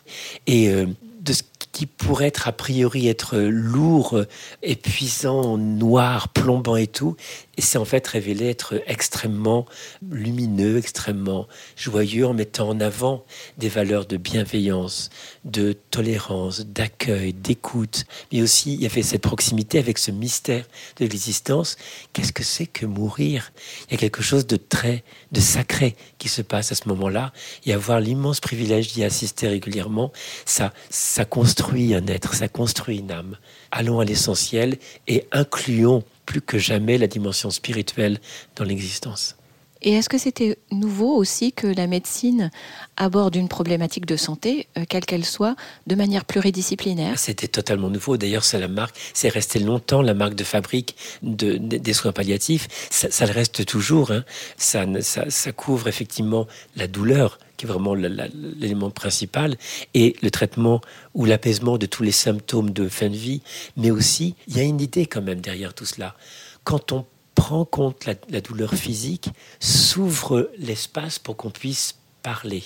Et 0.47 0.69
euh, 0.69 0.87
de 1.25 1.33
ce 1.33 1.43
qui 1.73 1.87
pourrait 1.87 2.27
être 2.27 2.47
a 2.47 2.53
priori 2.53 3.09
être 3.09 3.37
lourd, 3.37 4.21
épuisant, 4.63 5.59
noir, 5.59 6.29
plombant 6.29 6.77
et 6.77 6.87
tout, 6.87 7.17
et 7.57 7.63
c'est 7.63 7.79
en 7.79 7.85
fait 7.85 8.07
révélé 8.07 8.49
être 8.49 8.83
extrêmement 8.87 9.67
lumineux, 10.11 10.79
extrêmement 10.79 11.47
joyeux, 11.77 12.27
en 12.27 12.35
mettant 12.35 12.69
en 12.69 12.81
avant 12.81 13.25
des 13.59 13.69
valeurs 13.69 14.07
de 14.07 14.17
bienveillance, 14.17 15.11
de 15.45 15.73
tolérance, 15.91 16.61
d'accueil, 16.61 17.33
d'écoute. 17.33 18.05
Mais 18.33 18.43
aussi, 18.43 18.75
il 18.75 18.83
y 18.83 18.87
avait 18.87 19.03
cette 19.03 19.23
proximité 19.23 19.79
avec 19.79 19.99
ce 19.99 20.11
mystère 20.11 20.67
de 20.99 21.07
l'existence. 21.07 21.77
Qu'est-ce 22.13 22.33
que 22.33 22.43
c'est 22.43 22.67
que 22.67 22.87
mourir? 22.87 23.53
Il 23.89 23.93
y 23.93 23.95
a 23.95 23.99
quelque 23.99 24.23
chose 24.23 24.47
de 24.47 24.57
très, 24.57 25.05
de 25.33 25.41
sacré 25.41 25.97
qui 26.19 26.29
se 26.29 26.43
passe 26.43 26.73
à 26.73 26.75
ce 26.75 26.89
moment-là. 26.89 27.33
Et 27.67 27.73
avoir 27.73 28.01
l'immense 28.01 28.41
privilège 28.41 28.93
d'y 28.93 29.05
assister 29.05 29.49
régulièrement, 29.49 30.13
ça, 30.45 30.73
ça 30.91 31.25
construit 31.25 31.95
un 31.95 32.07
être, 32.07 32.35
ça 32.35 32.49
construit 32.49 32.99
une 32.99 33.11
âme. 33.11 33.37
Allons 33.71 34.01
à 34.01 34.05
l'essentiel 34.05 34.79
et 35.07 35.27
incluons 35.33 36.05
plus 36.27 36.41
que 36.41 36.59
jamais 36.59 36.99
la 36.99 37.07
dimension 37.07 37.51
spirituelle 37.51 38.19
dans 38.57 38.65
l'existence. 38.65 39.37
Et 39.85 39.93
est-ce 39.93 40.09
que 40.09 40.17
c'était 40.17 40.57
nouveau 40.73 41.15
aussi 41.15 41.53
que 41.53 41.67
la 41.67 41.87
médecine 41.87 42.51
aborde 42.97 43.37
une 43.37 43.49
problématique 43.49 44.07
de 44.07 44.17
santé, 44.17 44.67
euh, 44.79 44.85
quelle 44.89 45.05
qu'elle 45.05 45.27
soit, 45.27 45.57
de 45.87 45.95
manière 45.95 46.25
pluridisciplinaire? 46.25 47.19
C'était 47.19 47.49
totalement 47.49 47.91
nouveau. 47.91 48.17
D'ailleurs, 48.17 48.45
c'est 48.45 48.59
la 48.59 48.69
marque, 48.69 48.97
c'est 49.13 49.29
resté 49.29 49.59
longtemps 49.59 50.01
la 50.01 50.15
marque 50.15 50.35
de 50.35 50.45
fabrique 50.45 50.97
de, 51.23 51.59
des 51.59 51.93
soins 51.93 52.13
palliatifs. 52.13 52.67
Ça, 52.91 53.27
le 53.27 53.33
reste 53.33 53.67
toujours. 53.67 54.11
Hein. 54.11 54.25
Ça, 54.57 54.87
ça, 55.03 55.29
ça 55.29 55.53
couvre 55.53 55.87
effectivement 55.87 56.47
la 56.77 56.87
douleur, 56.87 57.39
qui 57.57 57.67
est 57.67 57.69
vraiment 57.69 57.95
l'élément 57.95 58.91
principal, 58.91 59.57
et 59.95 60.17
le 60.23 60.31
traitement 60.31 60.81
ou 61.15 61.25
l'apaisement 61.25 61.79
de 61.79 61.87
tous 61.87 62.03
les 62.03 62.13
symptômes 62.13 62.71
de 62.71 62.89
fin 62.89 63.09
de 63.09 63.17
vie. 63.17 63.43
Mais 63.77 63.91
aussi, 63.91 64.35
il 64.49 64.57
y 64.57 64.61
a 64.61 64.65
une 64.65 64.81
idée 64.81 65.07
quand 65.07 65.23
même 65.23 65.41
derrière 65.41 65.75
tout 65.75 65.87
cela. 65.87 66.17
Quand 66.65 66.93
on 66.93 67.07
prend 67.35 67.65
compte 67.65 68.07
la, 68.07 68.15
la 68.31 68.41
douleur 68.41 68.75
physique, 68.75 69.29
s'ouvre 69.61 70.51
l'espace 70.59 71.19
pour 71.19 71.37
qu'on 71.37 71.51
puisse 71.51 71.97
parler. 72.23 72.63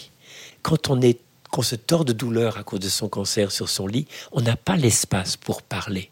Quand 0.63 0.91
on 0.91 1.01
est 1.01 1.21
qu'on 1.51 1.63
se 1.63 1.77
tord 1.77 2.05
de 2.05 2.13
douleur 2.13 2.59
à 2.59 2.63
cause 2.63 2.81
de 2.81 2.89
son 2.89 3.09
cancer 3.09 3.51
sur 3.51 3.69
son 3.69 3.87
lit, 3.87 4.07
on 4.33 4.43
n'a 4.43 4.57
pas 4.57 4.77
l'espace 4.77 5.37
pour 5.37 5.63
parler. 5.63 6.11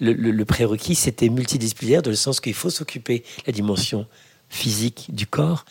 Le, 0.00 0.12
le 0.12 0.44
prérequis, 0.44 0.94
c'était 0.94 1.28
multidisciplinaire, 1.28 2.02
dans 2.02 2.10
le 2.10 2.16
sens 2.16 2.40
qu'il 2.40 2.54
faut 2.54 2.70
s'occuper 2.70 3.20
de 3.20 3.42
la 3.46 3.52
dimension 3.52 4.06
physique 4.48 5.06
du 5.08 5.26
corps, 5.26 5.64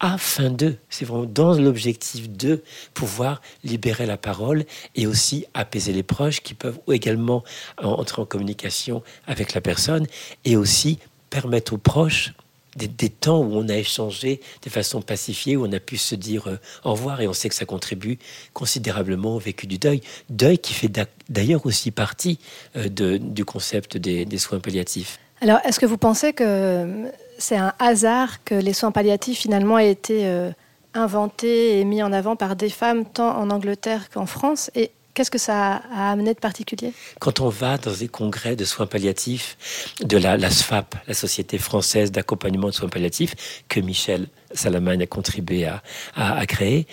afin 0.00 0.50
de, 0.50 0.76
c'est 0.88 1.04
vraiment 1.04 1.26
dans 1.26 1.52
l'objectif 1.52 2.30
de 2.30 2.62
pouvoir 2.94 3.40
libérer 3.64 4.06
la 4.06 4.16
parole 4.16 4.64
et 4.96 5.06
aussi 5.06 5.46
apaiser 5.54 5.92
les 5.92 6.02
proches 6.02 6.40
qui 6.40 6.54
peuvent 6.54 6.80
également 6.90 7.44
entrer 7.78 8.22
en 8.22 8.26
communication 8.26 9.02
avec 9.26 9.54
la 9.54 9.60
personne 9.60 10.06
et 10.44 10.56
aussi 10.56 10.98
permettre 11.28 11.74
aux 11.74 11.78
proches 11.78 12.32
des, 12.76 13.08
temps 13.08 13.40
où 13.40 13.56
on 13.56 13.68
a 13.68 13.76
échangé 13.76 14.40
de 14.62 14.70
façon 14.70 15.02
pacifiée, 15.02 15.56
où 15.56 15.66
on 15.66 15.72
a 15.72 15.80
pu 15.80 15.96
se 15.96 16.14
dire 16.14 16.46
euh, 16.46 16.56
au 16.84 16.92
revoir 16.92 17.20
et 17.20 17.28
on 17.28 17.32
sait 17.32 17.48
que 17.48 17.54
ça 17.54 17.64
contribue 17.64 18.18
considérablement 18.52 19.34
au 19.34 19.38
vécu 19.38 19.66
du 19.66 19.78
deuil. 19.78 20.00
Deuil 20.30 20.58
qui 20.58 20.72
fait 20.72 20.90
d'ailleurs 21.28 21.66
aussi 21.66 21.90
partie 21.90 22.38
euh, 22.76 22.88
de, 22.88 23.16
du 23.16 23.44
concept 23.44 23.96
des, 23.96 24.24
des 24.24 24.38
soins 24.38 24.60
palliatifs. 24.60 25.18
Alors, 25.42 25.58
est-ce 25.64 25.80
que 25.80 25.86
vous 25.86 25.96
pensez 25.96 26.32
que 26.32 27.10
c'est 27.40 27.56
un 27.56 27.72
hasard 27.78 28.44
que 28.44 28.54
les 28.54 28.72
soins 28.72 28.92
palliatifs 28.92 29.40
finalement 29.40 29.78
aient 29.78 29.90
été 29.90 30.26
euh, 30.26 30.50
inventés 30.94 31.80
et 31.80 31.84
mis 31.84 32.02
en 32.02 32.12
avant 32.12 32.36
par 32.36 32.56
des 32.56 32.70
femmes 32.70 33.04
tant 33.04 33.36
en 33.36 33.50
Angleterre 33.50 34.10
qu'en 34.10 34.26
France 34.26 34.70
Et 34.74 34.92
Qu'est-ce 35.12 35.30
que 35.30 35.38
ça 35.38 35.82
a 35.92 36.12
amené 36.12 36.34
de 36.34 36.38
particulier? 36.38 36.92
Quand 37.18 37.40
on 37.40 37.48
va 37.48 37.78
dans 37.78 37.92
des 37.92 38.06
congrès 38.06 38.54
de 38.54 38.64
soins 38.64 38.86
palliatifs 38.86 39.94
de 40.02 40.16
la, 40.16 40.38
SFAP, 40.48 40.94
la 41.08 41.14
Société 41.14 41.58
française 41.58 42.12
d'accompagnement 42.12 42.68
de 42.68 42.72
soins 42.72 42.88
palliatifs, 42.88 43.34
que 43.68 43.80
Michel 43.80 44.28
Salamagne 44.52 45.02
a 45.02 45.06
contribué 45.06 45.68
à, 46.14 46.46
créer, 46.46 46.86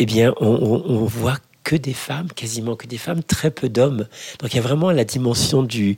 eh 0.00 0.06
bien, 0.06 0.34
on, 0.40 1.04
voit 1.04 1.38
que 1.62 1.76
des 1.76 1.94
femmes, 1.94 2.28
quasiment 2.34 2.74
que 2.74 2.88
des 2.88 2.98
femmes, 2.98 3.22
très 3.22 3.52
peu 3.52 3.68
d'hommes. 3.68 4.08
Donc 4.40 4.52
il 4.52 4.56
y 4.56 4.58
a 4.58 4.62
vraiment 4.62 4.90
la 4.90 5.04
dimension 5.04 5.62
du 5.62 5.96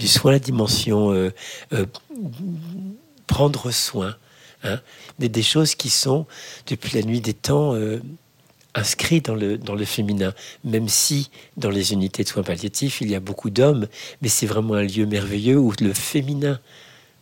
soin, 0.00 0.32
la 0.32 0.38
dimension 0.38 1.12
euh, 1.12 1.32
euh, 1.74 1.84
prendre 3.28 3.70
soin. 3.70 4.16
Hein, 4.64 4.80
des, 5.20 5.42
choses 5.42 5.76
qui 5.76 5.88
sont, 5.88 6.26
depuis 6.66 6.98
la 6.98 7.04
nuit 7.04 7.20
des 7.20 7.34
temps, 7.34 7.74
euh, 7.74 8.02
inscrites 8.74 9.26
dans 9.26 9.36
le, 9.36 9.56
dans 9.56 9.76
le 9.76 9.84
féminin, 9.84 10.34
même 10.64 10.88
si 10.88 11.30
dans 11.56 11.70
les 11.70 11.92
unités 11.92 12.24
de 12.24 12.28
soins 12.28 12.42
palliatifs, 12.42 13.00
il 13.00 13.08
y 13.08 13.14
a 13.14 13.20
beaucoup 13.20 13.50
d'hommes, 13.50 13.86
mais 14.20 14.28
c'est 14.28 14.46
vraiment 14.46 14.74
un 14.74 14.82
lieu 14.82 15.06
merveilleux 15.06 15.58
où 15.58 15.72
le 15.80 15.92
féminin 15.92 16.58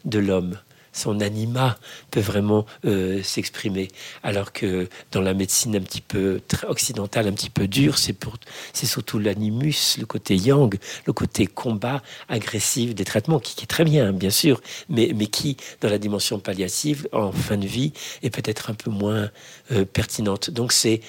de 0.07 0.19
l'homme 0.19 0.59
son 0.97 1.21
anima 1.21 1.77
peut 2.11 2.21
vraiment 2.21 2.67
euh, 2.85 3.23
s'exprimer. 3.23 3.89
Alors 4.23 4.53
que 4.53 4.89
dans 5.13 5.21
la 5.21 5.35
médecine 5.35 5.77
un 5.77 5.81
petit 5.81 6.01
peu 6.01 6.41
occidentale, 6.67 7.29
un 7.29 7.33
petit 7.33 7.51
peu 7.51 7.69
dure, 7.69 7.99
c'est 7.99 8.13
pour, 8.13 8.37
c'est 8.73 8.87
surtout 8.87 9.19
l'animus, 9.19 9.99
le 9.99 10.07
côté 10.07 10.37
yang, 10.37 10.75
le 11.07 11.13
côté 11.13 11.47
combat 11.47 12.03
agressif 12.29 12.95
des 12.95 13.05
traitements, 13.05 13.39
qui, 13.39 13.63
est 13.63 13.67
très 13.67 13.85
bien, 13.85 14.13
bien 14.13 14.31
sûr, 14.31 14.61
mais, 14.89 15.13
mais 15.15 15.27
qui, 15.27 15.57
dans 15.81 15.89
la 15.89 15.99
dimension 15.99 16.39
palliative, 16.39 17.09
en 17.13 17.33
fin 17.33 17.57
de 17.57 17.67
vie, 17.67 17.93
est 18.23 18.31
peut-être 18.31 18.71
un 18.71 18.75
peu 18.75 18.91
moins 18.91 19.31
euh, 19.73 19.85
pertinente. 19.85 20.51
Donc 20.51 20.73
c'est 20.73 21.01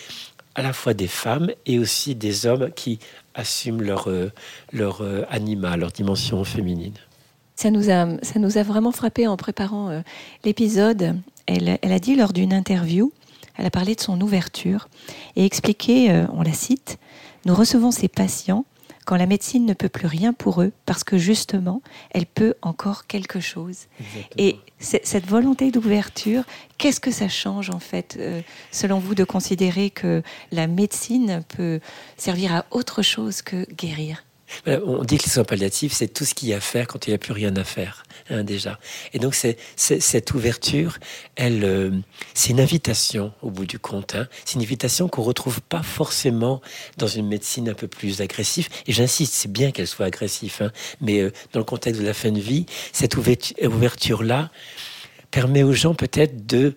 à 0.56 0.62
la 0.64 0.74
fois 0.74 0.94
des 0.94 1.08
femmes 1.08 1.52
et 1.66 1.80
aussi 1.80 2.16
des 2.16 2.46
hommes 2.46 2.72
qui 2.76 3.00
assument 3.36 3.84
leur, 3.84 4.10
euh, 4.10 4.32
leur 4.74 5.04
anima, 5.30 5.78
leur 5.78 5.92
dimension 5.92 6.44
féminine. 6.44 6.96
Ça 7.58 7.72
nous 7.72 7.90
a, 7.90 8.08
ça 8.22 8.40
nous 8.40 8.58
a 8.58 8.64
vraiment 8.64 8.92
frappé 8.92 9.28
en 9.28 9.36
préparant 9.36 9.90
euh, 9.90 10.02
l'épisode. 10.46 11.20
Elle, 11.48 11.80
elle, 11.82 11.92
a 11.92 12.00
dit 12.00 12.16
lors 12.16 12.32
d'une 12.32 12.54
interview, 12.54 13.12
elle 13.58 13.66
a 13.66 13.72
parlé 13.72 13.96
de 13.96 14.00
son 14.00 14.22
ouverture 14.22 14.88
et 15.36 15.44
expliqué, 15.44 16.12
euh, 16.12 16.28
on 16.34 16.44
la 16.44 16.54
cite, 16.54 17.00
nous 17.46 17.56
recevons 17.56 17.90
ces 17.92 18.08
patients 18.08 18.66
quand 19.08 19.16
la 19.16 19.26
médecine 19.26 19.66
ne 19.66 19.74
peut 19.74 19.88
plus 19.90 20.06
rien 20.06 20.34
pour 20.34 20.62
eux, 20.62 20.74
parce 20.86 21.06
que 21.06 21.18
justement, 21.18 21.82
elle 22.12 22.26
peut 22.26 22.56
encore 22.62 23.08
quelque 23.08 23.40
chose. 23.40 23.86
Et 24.38 24.58
cette 24.80 25.26
volonté 25.26 25.72
d'ouverture, 25.72 26.44
qu'est-ce 26.78 27.00
que 27.00 27.10
ça 27.10 27.30
change 27.30 27.70
en 27.70 27.80
fait, 27.80 28.18
euh, 28.20 28.42
selon 28.70 29.00
vous, 29.00 29.16
de 29.16 29.24
considérer 29.24 29.92
que 29.92 30.22
la 30.52 30.68
médecine 30.68 31.42
peut 31.48 31.80
servir 32.18 32.54
à 32.54 32.66
autre 32.70 33.02
chose 33.02 33.42
que 33.42 33.66
guérir? 33.74 34.27
On 34.66 35.04
dit 35.04 35.18
que 35.18 35.24
les 35.24 35.30
soins 35.30 35.44
palliatifs, 35.44 35.94
c'est 35.94 36.08
tout 36.08 36.26
ce 36.26 36.34
qu'il 36.34 36.50
y 36.50 36.54
a 36.54 36.58
à 36.58 36.62
faire 36.62 36.88
quand 36.88 37.08
il 37.08 37.12
n'y 37.12 37.16
a 37.16 37.18
plus 37.18 37.34
rien 37.34 37.56
à 37.56 37.64
faire, 37.64 38.04
hein, 38.30 38.44
déjà. 38.44 38.80
Et 39.14 39.20
donc, 39.20 39.36
c'est, 39.36 39.58
cette 39.76 40.34
ouverture, 40.34 40.98
euh, 41.40 41.92
c'est 42.34 42.50
une 42.50 42.60
invitation 42.60 43.34
au 43.42 43.52
bout 43.52 43.66
du 43.66 43.80
compte. 43.80 44.16
Hein. 44.16 44.28
C'est 44.46 44.56
une 44.56 44.62
invitation 44.62 45.08
qu'on 45.08 45.24
retrouve 45.24 45.62
pas 45.62 45.84
forcément 45.84 46.62
dans 46.98 47.08
une 47.08 47.28
médecine 47.28 47.70
un 47.70 47.74
peu 47.74 47.88
plus 47.88 48.22
agressive. 48.22 48.70
Et 48.88 48.94
j'insiste, 48.94 49.34
c'est 49.34 49.52
bien 49.52 49.72
qu'elle 49.72 49.88
soit 49.88 50.06
agressive, 50.06 50.58
hein, 50.62 50.72
mais 51.02 51.20
euh, 51.20 51.32
dans 51.54 51.60
le 51.60 51.66
contexte 51.66 52.02
de 52.02 52.06
la 52.06 52.14
fin 52.14 52.32
de 52.32 52.40
vie, 52.40 52.66
cette 52.92 53.16
ouverture-là 53.18 54.50
permet 55.32 55.64
aux 55.64 55.74
gens 55.74 55.94
peut-être 55.94 56.46
de, 56.48 56.76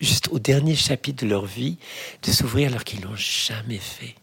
juste 0.00 0.28
au 0.30 0.38
dernier 0.38 0.74
chapitre 0.74 1.24
de 1.24 1.30
leur 1.30 1.46
vie, 1.46 1.78
de 2.22 2.30
s'ouvrir 2.30 2.68
alors 2.68 2.84
qu'ils 2.84 3.02
l'ont 3.02 3.16
jamais 3.16 3.78
fait 3.78 4.14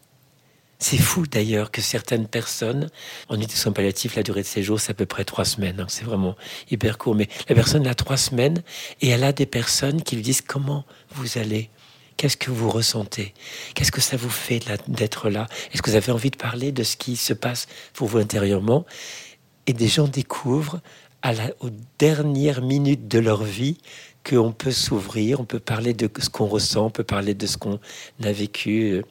C'est 0.82 0.98
fou 0.98 1.28
d'ailleurs 1.28 1.72
que 1.72 1.82
certaines 1.82 2.26
personnes, 2.26 2.90
en 3.28 3.36
de 3.36 3.50
soins 3.50 3.74
palliatifs, 3.74 4.16
la 4.16 4.24
durée 4.24 4.44
de 4.44 4.48
séjour, 4.48 4.80
c'est 4.80 4.92
à 4.92 4.94
peu 4.94 5.06
près 5.06 5.26
trois 5.26 5.44
semaines. 5.44 5.82
Hein. 5.82 5.88
c'est 5.90 6.06
vraiment 6.06 6.38
hyper 6.72 6.98
court. 6.98 7.16
Mais 7.16 7.28
la 7.50 7.56
personne 7.56 7.86
a 7.86 7.94
trois 7.94 8.16
semaines 8.16 8.64
et 9.02 9.10
elle 9.10 9.26
a 9.26 9.34
des 9.34 9.46
personnes 9.46 10.02
qui 10.02 10.16
lui 10.16 10.24
disent 10.24 10.42
comment 10.42 10.86
vous 11.12 11.38
allez? 11.38 11.70
Qu'est-ce 12.16 12.38
que 12.38 12.50
vous 12.50 12.70
ressentez? 12.70 13.34
Qu'est-ce 13.76 13.92
que 13.92 14.02
ça 14.02 14.16
vous 14.16 14.30
fait 14.30 14.62
d'être 14.88 15.30
là? 15.30 15.48
Est-ce 15.74 15.82
que 15.82 15.90
vous 15.90 15.96
avez 15.98 16.12
envie 16.12 16.32
de 16.32 16.38
parler 16.38 16.72
de 16.72 16.84
ce 16.84 16.96
qui 16.96 17.18
se 17.18 17.34
passe 17.34 17.68
pour 17.94 18.08
vous 18.08 18.18
intérieurement? 18.18 18.86
Et 19.68 19.74
des 19.74 19.88
gens 19.88 20.08
découvrent 20.08 20.82
à 21.22 21.34
la, 21.34 21.52
aux 21.60 21.70
dernières 21.98 22.62
minutes 22.62 23.08
de 23.08 23.20
leur 23.20 23.44
vie 23.44 23.78
qu'on 24.30 24.52
peut 24.52 24.72
s'ouvrir, 24.72 25.40
on 25.40 25.46
peut 25.46 25.60
parler 25.60 25.94
de 25.94 26.10
ce 26.20 26.30
qu'on 26.30 26.46
ressent, 26.46 26.88
on 26.88 26.90
peut 26.90 27.04
parler 27.04 27.34
de 27.34 27.48
ce 27.48 27.58
qu'on 27.58 27.80
a 28.24 28.32
vécu. 28.32 29.02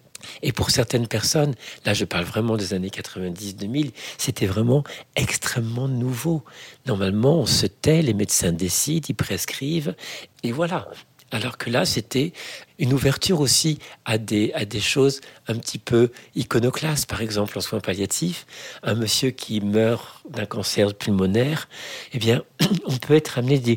Et 0.42 0.52
pour 0.52 0.70
certaines 0.70 1.06
personnes, 1.06 1.54
là 1.84 1.94
je 1.94 2.04
parle 2.04 2.24
vraiment 2.24 2.56
des 2.56 2.74
années 2.74 2.88
90-2000, 2.88 3.92
c'était 4.16 4.46
vraiment 4.46 4.84
extrêmement 5.16 5.88
nouveau. 5.88 6.44
Normalement, 6.86 7.40
on 7.40 7.46
se 7.46 7.66
tait, 7.66 8.02
les 8.02 8.14
médecins 8.14 8.52
décident, 8.52 9.06
ils 9.08 9.14
prescrivent, 9.14 9.94
et 10.42 10.52
voilà. 10.52 10.88
Alors 11.30 11.58
que 11.58 11.68
là, 11.68 11.84
c'était 11.84 12.32
une 12.78 12.94
ouverture 12.94 13.40
aussi 13.40 13.78
à 14.06 14.16
des, 14.16 14.50
à 14.54 14.64
des 14.64 14.80
choses 14.80 15.20
un 15.46 15.56
petit 15.56 15.78
peu 15.78 16.10
iconoclastes. 16.34 17.08
Par 17.08 17.20
exemple, 17.20 17.58
en 17.58 17.60
soins 17.60 17.80
palliatifs, 17.80 18.46
un 18.82 18.94
monsieur 18.94 19.30
qui 19.30 19.60
meurt 19.60 20.22
d'un 20.30 20.46
cancer 20.46 20.94
pulmonaire, 20.94 21.68
eh 22.14 22.18
bien, 22.18 22.42
on 22.86 22.96
peut 22.96 23.14
être 23.14 23.38
amené 23.38 23.56
à 23.56 23.58
dire, 23.58 23.76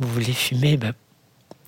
vous 0.00 0.08
voulez 0.08 0.32
fumer 0.32 0.76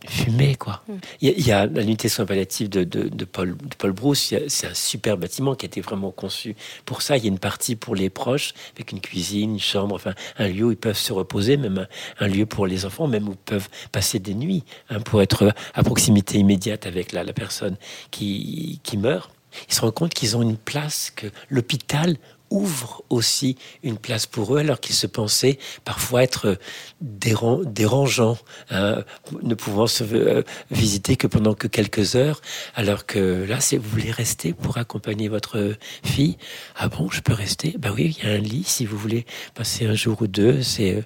fumer, 0.08 0.54
quoi. 0.54 0.82
Mm. 0.88 0.94
Il 1.20 1.46
y, 1.46 1.52
a, 1.52 1.66
l'unité 1.66 2.08
soins 2.08 2.26
palliatifs 2.26 2.70
de, 2.70 2.84
de, 2.84 3.24
Paul, 3.24 3.56
de 3.56 3.74
Paul 3.76 3.92
Brousse, 3.92 4.34
c'est 4.48 4.66
un 4.66 4.74
super 4.74 5.16
bâtiment 5.16 5.54
qui 5.54 5.66
a 5.66 5.68
été 5.68 5.80
vraiment 5.80 6.10
conçu 6.10 6.56
pour 6.84 7.02
ça. 7.02 7.16
Il 7.16 7.24
y 7.24 7.26
a 7.26 7.28
une 7.28 7.38
partie 7.38 7.76
pour 7.76 7.94
les 7.94 8.10
proches, 8.10 8.54
avec 8.74 8.92
une 8.92 9.00
cuisine, 9.00 9.52
une 9.52 9.60
chambre, 9.60 9.94
enfin 9.94 10.14
un 10.38 10.48
lieu 10.48 10.66
où 10.66 10.70
ils 10.70 10.76
peuvent 10.76 10.96
se 10.96 11.12
reposer, 11.12 11.56
même 11.56 11.86
un, 12.18 12.28
lieu 12.28 12.46
pour 12.46 12.66
les 12.66 12.86
enfants, 12.86 13.06
même 13.06 13.28
où 13.28 13.32
ils 13.32 13.36
peuvent 13.36 13.68
passer 13.92 14.18
des 14.18 14.34
nuits, 14.34 14.64
hein, 14.88 15.00
pour 15.00 15.22
être 15.22 15.52
à 15.74 15.82
proximité 15.82 16.38
immédiate 16.38 16.86
avec 16.86 17.12
la, 17.12 17.24
la 17.24 17.32
personne 17.32 17.76
qui, 18.10 18.80
qui 18.82 18.96
meurt. 18.96 19.30
Ils 19.68 19.74
se 19.74 19.80
rendent 19.80 19.94
compte 19.94 20.14
qu'ils 20.14 20.36
ont 20.36 20.42
une 20.42 20.56
place, 20.56 21.10
que 21.14 21.26
l'hôpital 21.48 22.16
ouvre 22.50 23.02
aussi 23.08 23.56
une 23.82 23.96
place 23.96 24.26
pour 24.26 24.54
eux 24.54 24.58
alors 24.58 24.80
qu'ils 24.80 24.94
se 24.94 25.06
pensaient 25.06 25.58
parfois 25.84 26.22
être 26.22 26.58
dérangeants, 27.00 28.38
hein, 28.70 29.04
ne 29.42 29.54
pouvant 29.54 29.86
se 29.86 30.04
euh, 30.04 30.42
visiter 30.70 31.16
que 31.16 31.26
pendant 31.26 31.54
que 31.54 31.66
quelques 31.66 32.16
heures, 32.16 32.40
alors 32.74 33.06
que 33.06 33.44
là, 33.48 33.60
c'est 33.60 33.76
vous 33.76 33.88
voulez 33.88 34.10
rester 34.10 34.52
pour 34.52 34.78
accompagner 34.78 35.28
votre 35.28 35.76
fille? 36.04 36.36
Ah 36.76 36.88
bon, 36.88 37.08
je 37.10 37.20
peux 37.20 37.32
rester? 37.32 37.76
Ben 37.78 37.92
oui, 37.92 38.16
il 38.18 38.24
y 38.24 38.30
a 38.30 38.34
un 38.34 38.38
lit 38.38 38.64
si 38.64 38.84
vous 38.84 38.98
voulez 38.98 39.26
passer 39.54 39.86
un 39.86 39.94
jour 39.94 40.20
ou 40.20 40.26
deux. 40.26 40.62
C'est 40.62 40.94
euh, 40.94 41.02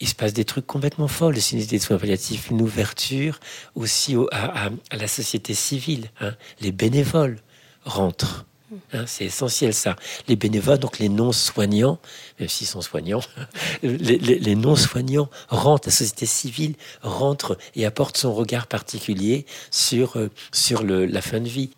il 0.00 0.08
se 0.08 0.14
passe 0.14 0.32
des 0.32 0.44
trucs 0.44 0.66
complètement 0.66 1.08
folles. 1.08 1.40
C'est 1.40 1.56
une 1.56 1.62
idée 1.62 1.78
de 1.78 1.82
soins 1.82 1.98
palliatifs, 1.98 2.50
une 2.50 2.60
ouverture 2.60 3.38
aussi 3.74 4.16
à, 4.32 4.70
la 4.92 5.08
société 5.08 5.54
civile. 5.54 6.10
Hein. 6.20 6.34
Les 6.60 6.72
bénévoles 6.72 7.38
rentrent. 7.84 8.44
Hein, 8.92 9.04
c'est 9.06 9.24
essentiel 9.24 9.74
ça. 9.74 9.96
Les 10.28 10.36
bénévoles, 10.36 10.78
donc 10.78 10.98
les 10.98 11.08
non-soignants, 11.08 11.98
même 12.38 12.48
s'ils 12.48 12.66
sont 12.66 12.80
soignants, 12.80 13.20
les, 13.82 14.54
non-soignants 14.54 15.28
rentrent, 15.48 15.88
la 15.88 15.92
société 15.92 16.26
civile 16.26 16.74
rentre 17.02 17.58
et 17.74 17.86
apporte 17.86 18.16
son 18.16 18.34
regard 18.34 18.66
particulier 18.66 19.46
sur, 19.70 20.16
euh, 20.16 20.30
sur 20.52 20.82
la 20.84 21.20
fin 21.20 21.40
de 21.40 21.48
vie. 21.48 21.70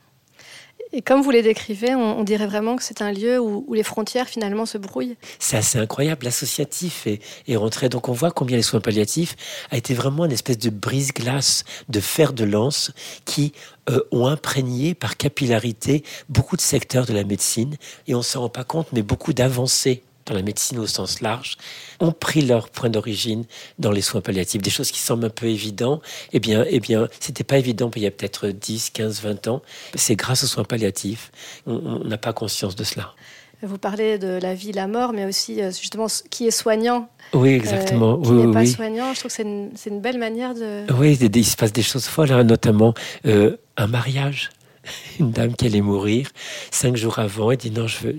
Et 0.93 1.03
comme 1.03 1.21
vous 1.21 1.31
les 1.31 1.43
décrivez, 1.43 1.95
on, 1.95 2.23
dirait 2.23 2.47
vraiment 2.47 2.77
que 2.77 2.83
c'est 2.83 3.03
un 3.03 3.13
lieu 3.13 3.39
où, 3.39 3.75
les 3.75 3.83
frontières 3.83 4.29
finalement 4.29 4.67
se 4.67 4.79
brouillent. 4.79 5.17
C'est 5.39 5.57
assez 5.57 5.79
incroyable. 5.79 6.25
L'associatif 6.25 7.07
est, 7.07 7.21
est, 7.49 7.57
rentré. 7.57 7.89
Donc 7.89 8.09
on 8.09 8.13
voit 8.13 8.31
combien 8.31 8.57
les 8.57 8.63
soins 8.63 8.81
palliatifs 8.81 9.37
a 9.71 9.77
été 9.77 9.95
vraiment 9.95 10.25
une 10.25 10.33
espèce 10.33 10.59
de 10.59 10.71
brise-glace, 10.71 11.65
de 11.89 12.01
fer 12.01 12.33
de 12.33 12.45
lance 12.45 12.93
qui 13.25 13.53
euh, 13.91 14.01
ont 14.11 14.27
imprégné 14.27 14.95
par 14.95 15.17
capillarité 15.17 16.03
beaucoup 16.29 16.57
de 16.57 16.61
secteurs 16.61 17.07
de 17.07 17.13
la 17.13 17.25
médecine. 17.25 17.77
Et 18.07 18.15
on 18.15 18.19
ne 18.19 18.23
s'en 18.23 18.41
rend 18.41 18.49
pas 18.49 18.65
compte, 18.65 18.89
mais 18.93 19.03
beaucoup 19.03 19.33
d'avancées 19.33 20.03
dans 20.27 20.35
la 20.35 20.43
médecine 20.43 20.79
au 20.79 20.87
sens 20.87 21.21
large, 21.21 21.57
ont 22.01 22.13
pris 22.13 22.43
leur 22.43 22.69
point 22.69 22.91
d'origine 22.91 23.45
dans 23.79 23.93
les 23.93 24.03
soins 24.03 24.21
palliatifs. 24.21 24.61
Des 24.61 24.71
choses 24.71 24.91
qui 24.91 24.99
semblent 24.99 25.25
un 25.25 25.31
peu 25.31 25.47
évidentes, 25.47 26.03
eh 26.33 26.41
bien, 26.41 26.65
eh 26.69 26.81
bien, 26.81 27.09
c'était 27.21 27.45
pas 27.45 27.59
évident 27.59 27.91
il 27.95 28.03
y 28.03 28.07
a 28.07 28.11
peut-être 28.11 28.49
10, 28.49 28.91
15, 28.91 29.23
20 29.23 29.49
ans. 29.49 29.63
C'est 29.95 30.17
grâce 30.17 30.45
aux 30.45 30.49
soins 30.49 30.65
palliatifs. 30.65 31.31
On 31.67 32.01
n'a 32.05 32.19
pas 32.19 32.33
conscience 32.33 32.77
de 32.77 32.85
cela. 32.85 33.15
Vous 33.63 33.79
parlez 33.79 34.19
de 34.19 34.39
la 34.41 34.55
vie, 34.55 34.73
la 34.73 34.87
mort, 34.87 35.13
mais 35.13 35.25
aussi 35.25 35.63
euh, 35.63 35.71
justement 35.71 36.07
qui 36.31 36.47
est 36.47 36.51
soignant. 36.51 37.09
Oui, 37.33 37.51
exactement. 37.51 38.19
Euh, 38.19 38.23
qui 38.23 38.33
n'est 38.33 38.53
pas 38.53 38.67
soignant. 38.67 39.15
Je 39.15 39.21
trouve 39.21 39.35
que 39.35 39.73
c'est 39.75 39.89
une, 39.89 40.01
belle 40.01 40.19
manière 40.19 40.55
de. 40.55 40.85
Oui, 40.93 41.15
il 41.17 41.45
se 41.45 41.57
passe 41.57 41.73
des 41.73 41.83
choses 41.83 42.05
folles, 42.05 42.33
hein, 42.33 42.45
notamment 42.45 42.93
euh, 43.25 43.57
un 43.77 43.87
mariage. 43.87 44.51
Une 45.19 45.33
dame 45.33 45.55
qui 45.55 45.67
allait 45.67 45.81
mourir 45.81 46.29
cinq 46.71 46.97
jours 46.97 47.19
avant, 47.19 47.51
et 47.51 47.57
dit 47.57 47.73
non, 47.73 47.89
je 47.89 48.07
veux, 48.07 48.17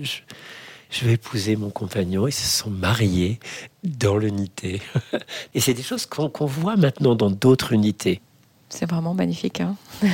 je 0.90 1.04
vais 1.04 1.12
épouser 1.12 1.56
mon 1.56 1.70
compagnon. 1.70 2.26
Ils 2.26 2.32
se 2.32 2.46
sont 2.46 2.68
mariés 2.68 3.38
dans 3.84 4.18
l'unité. 4.18 4.82
Et 5.54 5.60
c'est 5.60 5.72
des 5.72 5.82
choses 5.82 6.04
qu'on 6.04 6.46
voit 6.46 6.76
maintenant 6.76 7.14
dans 7.14 7.30
d'autres 7.30 7.72
unités. 7.72 8.20
C'est 8.68 8.88
vraiment 8.88 9.14
magnifique. 9.14 9.60
Hein 9.60 9.76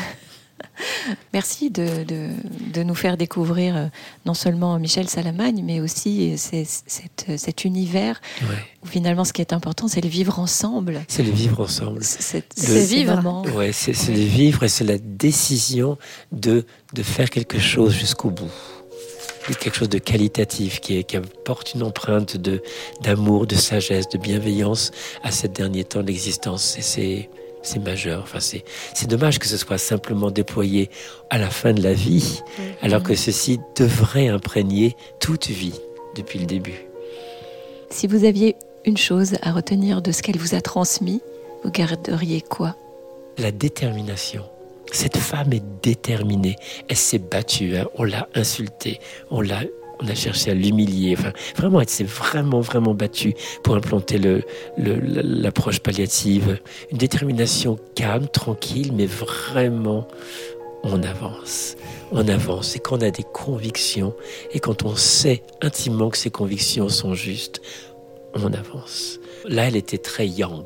Merci 1.33 1.71
de, 1.71 2.05
de, 2.05 2.83
nous 2.83 2.95
faire 2.95 3.17
découvrir 3.17 3.77
euh, 3.77 3.87
non 4.27 4.35
seulement 4.35 4.79
Michel 4.79 5.09
Salamagne, 5.09 5.63
mais 5.65 5.81
aussi 5.81 6.37
cet 6.37 7.65
univers 7.65 8.21
où 8.83 8.87
finalement 8.87 9.25
ce 9.25 9.33
qui 9.33 9.41
est 9.41 9.53
important, 9.53 9.89
c'est 9.89 10.03
le 10.03 10.09
vivre 10.09 10.39
ensemble. 10.39 11.03
C'est 11.09 11.23
le 11.23 11.31
vivre 11.31 11.61
ensemble. 11.61 12.01
C'est 12.03 12.45
vivre. 12.87 13.23
Ouais, 13.55 13.73
c'est 13.73 13.93
le 14.09 14.25
vivre 14.25 14.65
et 14.65 14.69
c'est 14.69 14.85
la 14.85 14.99
décision 14.99 15.99
de, 16.33 16.67
de 16.93 17.03
faire 17.03 17.31
quelque 17.31 17.59
chose 17.59 17.93
jusqu'au 17.95 18.31
bout 18.31 18.51
quelque 19.53 19.77
chose 19.77 19.89
de 19.91 19.99
qualitatif, 19.99 20.81
qui, 20.81 21.05
qui 21.05 21.17
apporte 21.17 21.75
une 21.75 21.83
empreinte 21.83 22.37
de 22.37 22.63
d'amour, 23.03 23.47
de 23.47 23.55
sagesse, 23.55 24.09
de 24.09 24.19
bienveillance 24.19 24.91
à 25.23 25.31
ces 25.31 25.49
derniers 25.49 25.85
temps 25.85 26.03
d'existence. 26.03 26.79
Et 26.79 26.83
c'est 26.83 27.29
c'est 27.65 27.81
majeur. 27.81 28.23
Enfin, 28.23 28.41
c'est, 28.41 28.65
c'est 28.95 29.09
dommage 29.09 29.39
que 29.39 29.47
ce 29.47 29.57
soit 29.57 29.79
simplement 29.79 30.31
déployé 30.31 30.91
à 31.31 31.39
la 31.39 31.51
fin 31.51 31.73
de 31.73 31.83
la 31.83 31.95
vie, 31.95 32.43
alors 32.83 33.03
que 33.03 33.15
ceci 33.15 33.59
devrait 33.77 34.29
imprégner 34.29 34.97
toute 35.19 35.49
vie 35.49 35.81
depuis 36.15 36.39
le 36.39 36.47
début. 36.47 36.87
Si 37.91 38.07
vous 38.07 38.25
aviez 38.25 38.57
une 38.85 38.97
chose 38.97 39.37
à 39.43 39.53
retenir 39.53 40.03
de 40.03 40.13
ce 40.13 40.23
qu'elle 40.23 40.39
vous 40.39 40.55
a 40.55 40.61
transmis, 40.61 41.21
vous 41.63 41.71
garderiez 41.71 42.43
quoi? 42.43 42.77
La 43.39 43.51
détermination. 43.51 44.45
Cette 44.93 45.17
femme 45.17 45.53
est 45.53 45.65
déterminée. 45.83 46.57
Elle 46.89 46.97
s'est 46.97 47.19
battue. 47.19 47.77
Hein. 47.77 47.87
On 47.97 48.05
l'a 48.05 48.29
insultée. 48.35 49.01
On 49.31 49.41
l'a 49.41 49.63
on 50.01 50.09
a 50.09 50.15
cherché 50.15 50.51
à 50.51 50.55
l'humilier. 50.55 51.15
Enfin, 51.19 51.33
vraiment, 51.57 51.81
elle 51.81 51.89
s'est 51.89 52.05
vraiment, 52.05 52.61
vraiment 52.61 52.95
battue 52.95 53.35
pour 53.63 53.77
implanter 53.77 54.21
l'approche 54.77 55.81
palliative. 55.81 56.59
Une 56.91 56.99
détermination 56.99 57.79
calme, 57.95 58.29
tranquille, 58.29 58.93
mais 58.93 59.07
vraiment, 59.07 60.07
on 60.83 61.03
avance. 61.03 61.77
On 62.13 62.29
avance. 62.29 62.77
Et 62.77 62.79
quand 62.79 62.99
on 62.99 63.07
a 63.07 63.11
des 63.11 63.25
convictions, 63.25 64.15
et 64.53 64.61
quand 64.61 64.85
on 64.85 64.95
sait 64.97 65.43
intimement 65.63 66.11
que 66.11 66.19
ces 66.19 66.31
convictions 66.31 66.89
sont 66.89 67.15
justes, 67.15 67.61
on 68.35 68.53
avance. 68.53 69.21
Là, 69.47 69.69
elle 69.69 69.77
était 69.77 69.99
très 69.99 70.27
yang. 70.27 70.65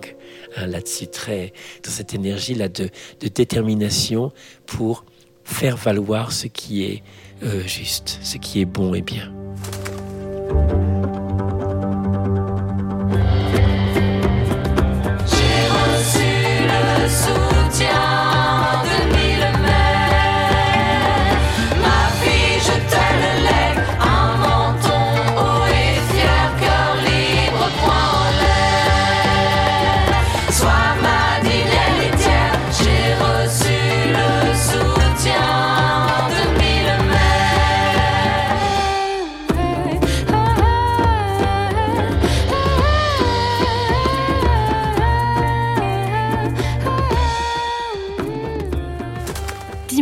Hein, 0.56 0.66
là-dessus, 0.66 1.08
très 1.08 1.52
dans 1.84 1.90
cette 1.90 2.14
énergie-là 2.14 2.68
de, 2.68 2.88
détermination 3.20 4.32
pour 4.66 5.04
faire 5.44 5.76
valoir 5.76 6.32
ce 6.32 6.46
qui 6.46 6.84
est 6.84 7.02
euh, 7.42 7.62
juste, 7.66 8.18
ce 8.22 8.36
qui 8.38 8.60
est 8.60 8.64
bon 8.64 8.94
et 8.94 9.02
bien. 9.02 9.32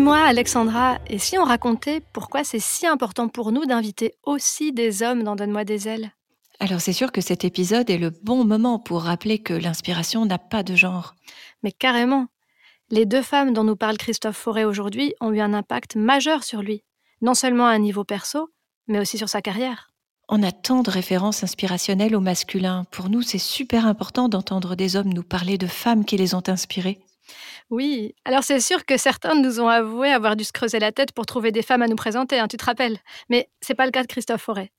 Dis-moi, 0.07 0.23
Alexandra, 0.23 1.01
et 1.09 1.19
si 1.19 1.37
on 1.37 1.43
racontait 1.43 2.01
pourquoi 2.13 2.45
c'est 2.45 2.61
si 2.61 2.87
important 2.87 3.27
pour 3.27 3.51
nous 3.51 3.67
d'inviter 3.67 4.15
aussi 4.23 4.71
des 4.71 5.03
hommes 5.03 5.25
dans 5.25 5.35
Donne-moi 5.35 5.65
des 5.65 5.89
ailes? 5.89 6.13
Alors 6.61 6.81
c'est 6.81 6.93
sûr 6.93 7.11
que 7.11 7.21
cet 7.21 7.45
épisode 7.45 7.91
est 7.91 7.99
le 7.99 8.11
bon 8.11 8.45
moment 8.45 8.79
pour 8.79 9.03
rappeler 9.03 9.41
que 9.41 9.53
l'inspiration 9.53 10.25
n'a 10.25 10.39
pas 10.39 10.63
de 10.63 10.77
genre. 10.77 11.17
Mais 11.65 11.73
carrément. 11.73 12.29
Les 12.89 13.05
deux 13.05 13.21
femmes 13.21 13.53
dont 13.53 13.65
nous 13.65 13.75
parle 13.75 13.97
Christophe 13.97 14.37
Forêt 14.37 14.63
aujourd'hui 14.63 15.13
ont 15.21 15.33
eu 15.33 15.41
un 15.41 15.53
impact 15.53 15.97
majeur 15.97 16.45
sur 16.45 16.63
lui, 16.63 16.85
non 17.21 17.35
seulement 17.35 17.67
à 17.67 17.73
un 17.73 17.81
niveau 17.81 18.05
perso, 18.05 18.49
mais 18.87 19.01
aussi 19.01 19.19
sur 19.19 19.29
sa 19.29 19.43
carrière. 19.43 19.91
On 20.29 20.45
a 20.45 20.53
tant 20.53 20.83
de 20.83 20.91
références 20.93 21.43
inspirationnelles 21.43 22.15
au 22.15 22.21
masculin. 22.21 22.85
Pour 22.93 23.11
nous, 23.11 23.23
c'est 23.23 23.39
super 23.39 23.89
important 23.89 24.29
d'entendre 24.29 24.77
des 24.77 24.95
hommes 24.95 25.13
nous 25.13 25.25
parler 25.25 25.59
de 25.59 25.67
femmes 25.67 26.05
qui 26.05 26.17
les 26.17 26.37
ont 26.37 26.45
inspirés. 26.47 27.01
Oui, 27.71 28.15
alors 28.25 28.45
c'est 28.45 28.61
sûr 28.61 28.85
que 28.85 28.97
certains 28.97 29.35
nous 29.35 29.61
ont 29.61 29.69
avoué 29.69 30.11
avoir 30.13 30.37
dû 30.37 30.45
se 30.45 30.53
creuser 30.53 30.79
la 30.79 30.93
tête 30.93 31.13
pour 31.13 31.27
trouver 31.27 31.51
des 31.51 31.63
femmes 31.63 31.83
à 31.83 31.89
nous 31.89 31.97
présenter, 31.97 32.39
hein, 32.39 32.47
tu 32.49 32.57
te 32.57 32.65
rappelles. 32.65 32.99
Mais 33.29 33.49
c'est 33.61 33.75
pas 33.75 33.87
le 33.87 33.91
cas 33.91 34.03
de 34.03 34.07
Christophe 34.07 34.43
Forêt. 34.43 34.71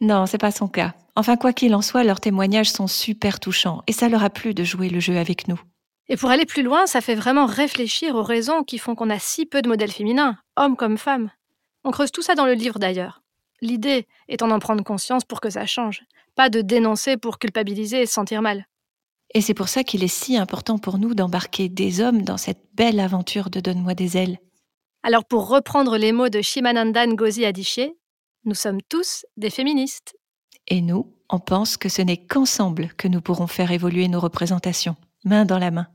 Non, 0.00 0.26
c'est 0.26 0.38
pas 0.38 0.50
son 0.50 0.68
cas. 0.68 0.94
Enfin, 1.16 1.36
quoi 1.36 1.52
qu'il 1.52 1.74
en 1.74 1.80
soit, 1.80 2.04
leurs 2.04 2.20
témoignages 2.20 2.70
sont 2.70 2.86
super 2.86 3.40
touchants 3.40 3.82
et 3.86 3.92
ça 3.92 4.08
leur 4.08 4.24
a 4.24 4.30
plu 4.30 4.52
de 4.52 4.64
jouer 4.64 4.90
le 4.90 5.00
jeu 5.00 5.16
avec 5.16 5.48
nous. 5.48 5.60
Et 6.08 6.16
pour 6.16 6.30
aller 6.30 6.44
plus 6.44 6.62
loin, 6.62 6.86
ça 6.86 7.00
fait 7.00 7.14
vraiment 7.14 7.46
réfléchir 7.46 8.14
aux 8.14 8.22
raisons 8.22 8.62
qui 8.62 8.78
font 8.78 8.94
qu'on 8.94 9.08
a 9.08 9.18
si 9.18 9.46
peu 9.46 9.62
de 9.62 9.68
modèles 9.68 9.92
féminins, 9.92 10.36
hommes 10.56 10.76
comme 10.76 10.98
femmes. 10.98 11.30
On 11.82 11.92
creuse 11.92 12.12
tout 12.12 12.22
ça 12.22 12.34
dans 12.34 12.44
le 12.44 12.52
livre 12.52 12.78
d'ailleurs. 12.78 13.22
L'idée 13.62 14.06
étant 14.28 14.48
d'en 14.48 14.58
prendre 14.58 14.84
conscience 14.84 15.24
pour 15.24 15.40
que 15.40 15.48
ça 15.48 15.64
change, 15.64 16.02
pas 16.34 16.50
de 16.50 16.60
dénoncer 16.60 17.16
pour 17.16 17.38
culpabiliser 17.38 18.02
et 18.02 18.06
se 18.06 18.12
sentir 18.12 18.42
mal. 18.42 18.66
Et 19.32 19.40
c'est 19.40 19.54
pour 19.54 19.68
ça 19.68 19.82
qu'il 19.82 20.04
est 20.04 20.08
si 20.08 20.36
important 20.36 20.78
pour 20.78 20.98
nous 20.98 21.14
d'embarquer 21.14 21.68
des 21.68 22.00
hommes 22.00 22.22
dans 22.22 22.36
cette 22.36 22.62
belle 22.74 23.00
aventure 23.00 23.50
de 23.50 23.60
Donne-moi 23.60 23.94
des 23.94 24.16
ailes. 24.16 24.38
Alors 25.02 25.24
pour 25.24 25.48
reprendre 25.48 25.96
les 25.96 26.12
mots 26.12 26.28
de 26.28 26.40
Shimananda 26.40 27.06
Ngozi 27.06 27.44
Adichie, 27.44 27.92
nous 28.44 28.54
sommes 28.54 28.80
tous 28.88 29.26
des 29.36 29.50
féministes. 29.50 30.14
Et 30.68 30.80
nous, 30.80 31.12
on 31.30 31.38
pense 31.38 31.76
que 31.76 31.88
ce 31.88 32.02
n'est 32.02 32.16
qu'ensemble 32.16 32.88
que 32.96 33.08
nous 33.08 33.20
pourrons 33.20 33.46
faire 33.46 33.70
évoluer 33.70 34.08
nos 34.08 34.20
représentations, 34.20 34.96
main 35.24 35.44
dans 35.44 35.58
la 35.58 35.70
main. 35.70 35.86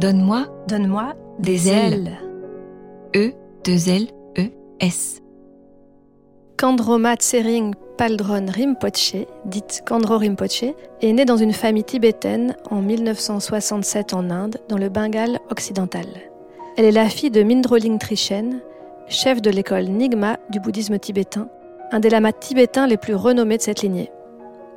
Donne-moi, 0.00 0.46
donne-moi 0.68 1.14
des, 1.38 1.68
ailes. 1.68 2.18
E, 3.14 3.32
deux 3.64 3.88
L, 3.88 4.08
E, 4.38 4.50
S. 4.80 5.20
Kandroma 6.56 7.16
Tsering 7.16 7.74
Paldron 7.98 8.46
Rinpoche, 8.46 9.26
dite 9.44 9.82
Kandro 9.84 10.18
Rinpoche, 10.18 10.62
est 11.02 11.12
née 11.12 11.24
dans 11.24 11.36
une 11.36 11.52
famille 11.52 11.82
tibétaine 11.82 12.54
en 12.70 12.80
1967 12.80 14.14
en 14.14 14.30
Inde, 14.30 14.58
dans 14.68 14.78
le 14.78 14.88
Bengale 14.88 15.40
occidental. 15.50 16.06
Elle 16.76 16.84
est 16.84 16.92
la 16.92 17.08
fille 17.08 17.32
de 17.32 17.42
Mindroling 17.42 17.98
Trichen, 17.98 18.60
chef 19.08 19.42
de 19.42 19.50
l'école 19.50 19.86
Nigma 19.86 20.38
du 20.48 20.60
bouddhisme 20.60 21.00
tibétain, 21.00 21.48
un 21.90 21.98
des 21.98 22.08
lamas 22.08 22.30
tibétains 22.30 22.86
les 22.86 22.98
plus 22.98 23.16
renommés 23.16 23.56
de 23.56 23.62
cette 23.62 23.82
lignée. 23.82 24.12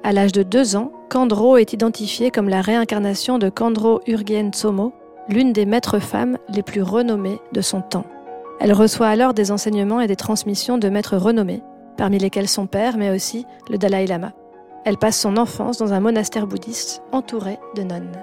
À 0.03 0.13
l'âge 0.13 0.31
de 0.31 0.41
deux 0.41 0.75
ans, 0.75 0.91
Kandro 1.11 1.57
est 1.57 1.73
identifiée 1.73 2.31
comme 2.31 2.49
la 2.49 2.61
réincarnation 2.61 3.37
de 3.37 3.49
Kandro 3.49 4.01
Urgyen 4.07 4.49
Tsomo, 4.49 4.93
l'une 5.29 5.53
des 5.53 5.67
maîtres 5.67 5.99
femmes 5.99 6.39
les 6.49 6.63
plus 6.63 6.81
renommées 6.81 7.37
de 7.51 7.61
son 7.61 7.81
temps. 7.81 8.07
Elle 8.59 8.73
reçoit 8.73 9.09
alors 9.09 9.35
des 9.35 9.51
enseignements 9.51 10.01
et 10.01 10.07
des 10.07 10.15
transmissions 10.15 10.79
de 10.79 10.89
maîtres 10.89 11.17
renommés, 11.17 11.61
parmi 11.97 12.17
lesquels 12.17 12.47
son 12.47 12.67
père, 12.67 12.97
mais 12.97 13.11
aussi 13.11 13.45
le 13.69 13.77
Dalai 13.77 14.07
Lama. 14.07 14.33
Elle 14.85 14.97
passe 14.97 15.19
son 15.19 15.37
enfance 15.37 15.77
dans 15.77 15.93
un 15.93 15.99
monastère 15.99 16.47
bouddhiste 16.47 17.03
entouré 17.11 17.59
de 17.75 17.83
nonnes. 17.83 18.17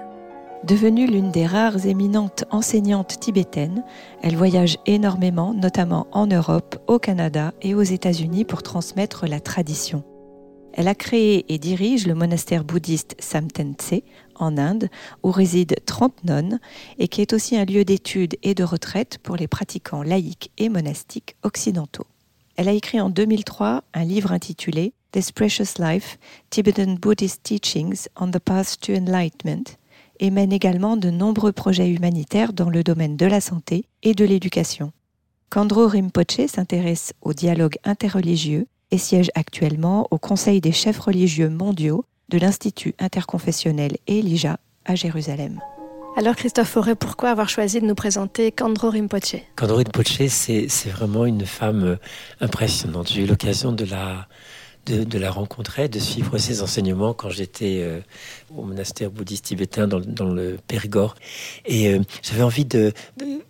Devenue 0.65 1.07
l'une 1.07 1.31
des 1.31 1.45
rares 1.45 1.85
éminentes 1.85 2.43
enseignantes 2.51 3.17
tibétaines, 3.19 3.83
elle 4.21 4.35
voyage 4.35 4.77
énormément, 4.85 5.53
notamment 5.53 6.07
en 6.11 6.27
Europe, 6.27 6.77
au 6.87 6.99
Canada 6.99 7.53
et 7.61 7.73
aux 7.73 7.81
États-Unis 7.81 8.43
pour 8.43 8.61
transmettre 8.61 9.25
la 9.25 9.39
tradition. 9.39 10.03
Elle 10.73 10.89
a 10.89 10.95
créé 10.95 11.45
et 11.53 11.57
dirige 11.57 12.07
le 12.07 12.13
monastère 12.13 12.65
bouddhiste 12.65 13.15
Samtentse 13.19 14.01
en 14.35 14.57
Inde, 14.57 14.89
où 15.23 15.31
résident 15.31 15.75
30 15.85 16.25
nonnes 16.25 16.59
et 16.97 17.07
qui 17.07 17.21
est 17.21 17.33
aussi 17.33 17.57
un 17.57 17.65
lieu 17.65 17.85
d'étude 17.85 18.35
et 18.43 18.53
de 18.53 18.63
retraite 18.63 19.17
pour 19.23 19.37
les 19.37 19.47
pratiquants 19.47 20.03
laïcs 20.03 20.51
et 20.57 20.67
monastiques 20.69 21.37
occidentaux. 21.43 22.05
Elle 22.59 22.67
a 22.67 22.73
écrit 22.73 22.99
en 22.99 23.09
2003 23.09 23.85
un 23.93 24.03
livre 24.03 24.33
intitulé 24.33 24.91
This 25.13 25.31
Precious 25.31 25.79
Life, 25.79 26.19
Tibetan 26.49 26.95
Buddhist 27.01 27.41
Teachings 27.41 28.07
on 28.19 28.31
the 28.31 28.39
Path 28.39 28.75
to 28.81 28.91
Enlightenment 28.91 29.77
et 30.19 30.29
mène 30.29 30.51
également 30.51 30.97
de 30.97 31.09
nombreux 31.09 31.53
projets 31.53 31.89
humanitaires 31.89 32.51
dans 32.51 32.69
le 32.69 32.83
domaine 32.83 33.15
de 33.15 33.25
la 33.25 33.39
santé 33.39 33.85
et 34.03 34.13
de 34.13 34.25
l'éducation. 34.25 34.91
Kandro 35.49 35.87
Rinpoche 35.87 36.47
s'intéresse 36.49 37.13
au 37.21 37.31
dialogue 37.31 37.77
interreligieux 37.85 38.67
et 38.91 38.97
siège 38.97 39.31
actuellement 39.35 40.09
au 40.11 40.17
Conseil 40.17 40.59
des 40.59 40.73
chefs 40.73 40.99
religieux 40.99 41.49
mondiaux 41.49 42.03
de 42.27 42.39
l'Institut 42.39 42.93
interconfessionnel 42.99 43.95
Elijah 44.05 44.59
à 44.83 44.95
Jérusalem. 44.95 45.61
Alors 46.17 46.35
Christophe 46.35 46.69
Forêt, 46.69 46.95
pourquoi 46.95 47.29
avoir 47.29 47.49
choisi 47.49 47.79
de 47.79 47.85
nous 47.85 47.95
présenter 47.95 48.51
Kandro 48.51 48.89
Rinpoche? 48.89 49.35
Kandro 49.55 49.77
Rinpoche, 49.77 50.27
c'est 50.27 50.89
vraiment 50.89 51.25
une 51.25 51.45
femme 51.45 51.83
euh, 51.83 51.95
impressionnante. 52.41 53.09
J'ai 53.09 53.23
eu 53.23 53.25
l'occasion 53.25 53.71
de 53.71 53.85
la, 53.85 54.27
de, 54.85 55.17
la 55.17 55.31
rencontrer, 55.31 55.87
de 55.87 55.99
suivre 55.99 56.37
ses 56.37 56.61
enseignements 56.61 57.13
quand 57.13 57.29
j'étais 57.29 57.79
euh, 57.81 57.99
au 58.55 58.63
monastère 58.63 59.11
bouddhiste 59.11 59.45
tibétain 59.45 59.87
dans, 59.87 60.27
le 60.27 60.57
Périgord. 60.67 61.15
Et 61.65 61.93
euh, 61.93 61.99
j'avais 62.21 62.43
envie 62.43 62.65
de, 62.65 62.91
de, 63.17 63.41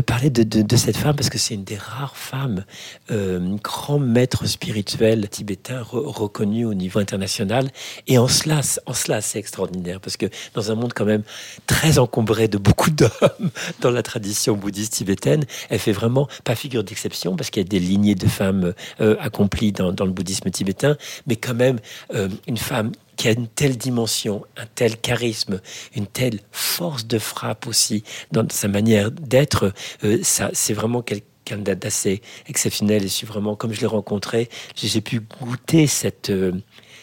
parler 0.00 0.30
de, 0.30 0.76
cette 0.76 0.96
femme 0.96 1.16
parce 1.16 1.30
que 1.30 1.38
c'est 1.38 1.54
une 1.54 1.64
des 1.64 1.76
rares 1.76 2.16
femmes 2.16 2.64
euh, 3.10 3.56
grand 3.62 3.98
maître 3.98 4.46
spirituel 4.46 5.28
tibétain 5.28 5.82
reconnu 5.82 6.64
au 6.64 6.74
niveau 6.74 6.98
international. 6.98 7.70
Et 8.06 8.18
en 8.18 8.28
cela 8.28 8.60
en 8.86 8.94
cela 8.94 9.20
c'est 9.20 9.38
extraordinaire 9.38 10.00
parce 10.00 10.16
que 10.16 10.26
dans 10.54 10.70
un 10.70 10.74
monde 10.74 10.92
quand 10.94 11.04
même 11.04 11.22
très 11.66 11.98
encombré 11.98 12.48
de 12.48 12.58
beaucoup 12.58 12.90
d'hommes 12.90 13.50
dans 13.80 13.90
la 13.90 14.02
tradition 14.02 14.56
bouddhiste 14.56 14.94
tibétaine 14.94 15.44
elle 15.68 15.78
fait 15.78 15.92
vraiment 15.92 16.28
pas 16.44 16.54
figure 16.54 16.84
d'exception 16.84 17.36
parce 17.36 17.50
qu'il 17.50 17.62
y 17.62 17.66
a 17.66 17.68
des 17.68 17.80
lignées 17.80 18.14
de 18.14 18.26
femmes 18.26 18.74
euh, 19.00 19.16
accomplies 19.20 19.72
dans, 19.72 20.04
le 20.04 20.12
bouddhisme 20.12 20.50
tibétain. 20.50 20.96
Mais 21.26 21.36
quand 21.36 21.54
même 21.54 21.78
euh, 22.14 22.28
une 22.46 22.56
femme 22.56 22.92
qui 23.20 23.28
a 23.28 23.32
une 23.32 23.48
telle 23.48 23.76
dimension, 23.76 24.46
un 24.56 24.64
tel 24.74 24.96
charisme, 24.96 25.60
une 25.94 26.06
telle 26.06 26.40
force 26.52 27.06
de 27.06 27.18
frappe 27.18 27.66
aussi 27.66 28.02
dans 28.32 28.48
sa 28.48 28.66
manière 28.66 29.10
d'être. 29.10 29.74
Euh, 30.04 30.20
ça, 30.22 30.48
c'est 30.54 30.72
vraiment 30.72 31.02
quelqu'un 31.02 31.58
d'assez 31.58 32.22
exceptionnel. 32.46 33.02
Et 33.02 33.08
je 33.08 33.12
suis 33.12 33.26
vraiment, 33.26 33.56
comme 33.56 33.74
je 33.74 33.82
l'ai 33.82 33.86
rencontré, 33.86 34.48
j'ai 34.74 35.02
pu 35.02 35.20
goûter 35.20 35.86
cette 35.86 36.30
euh, 36.30 36.52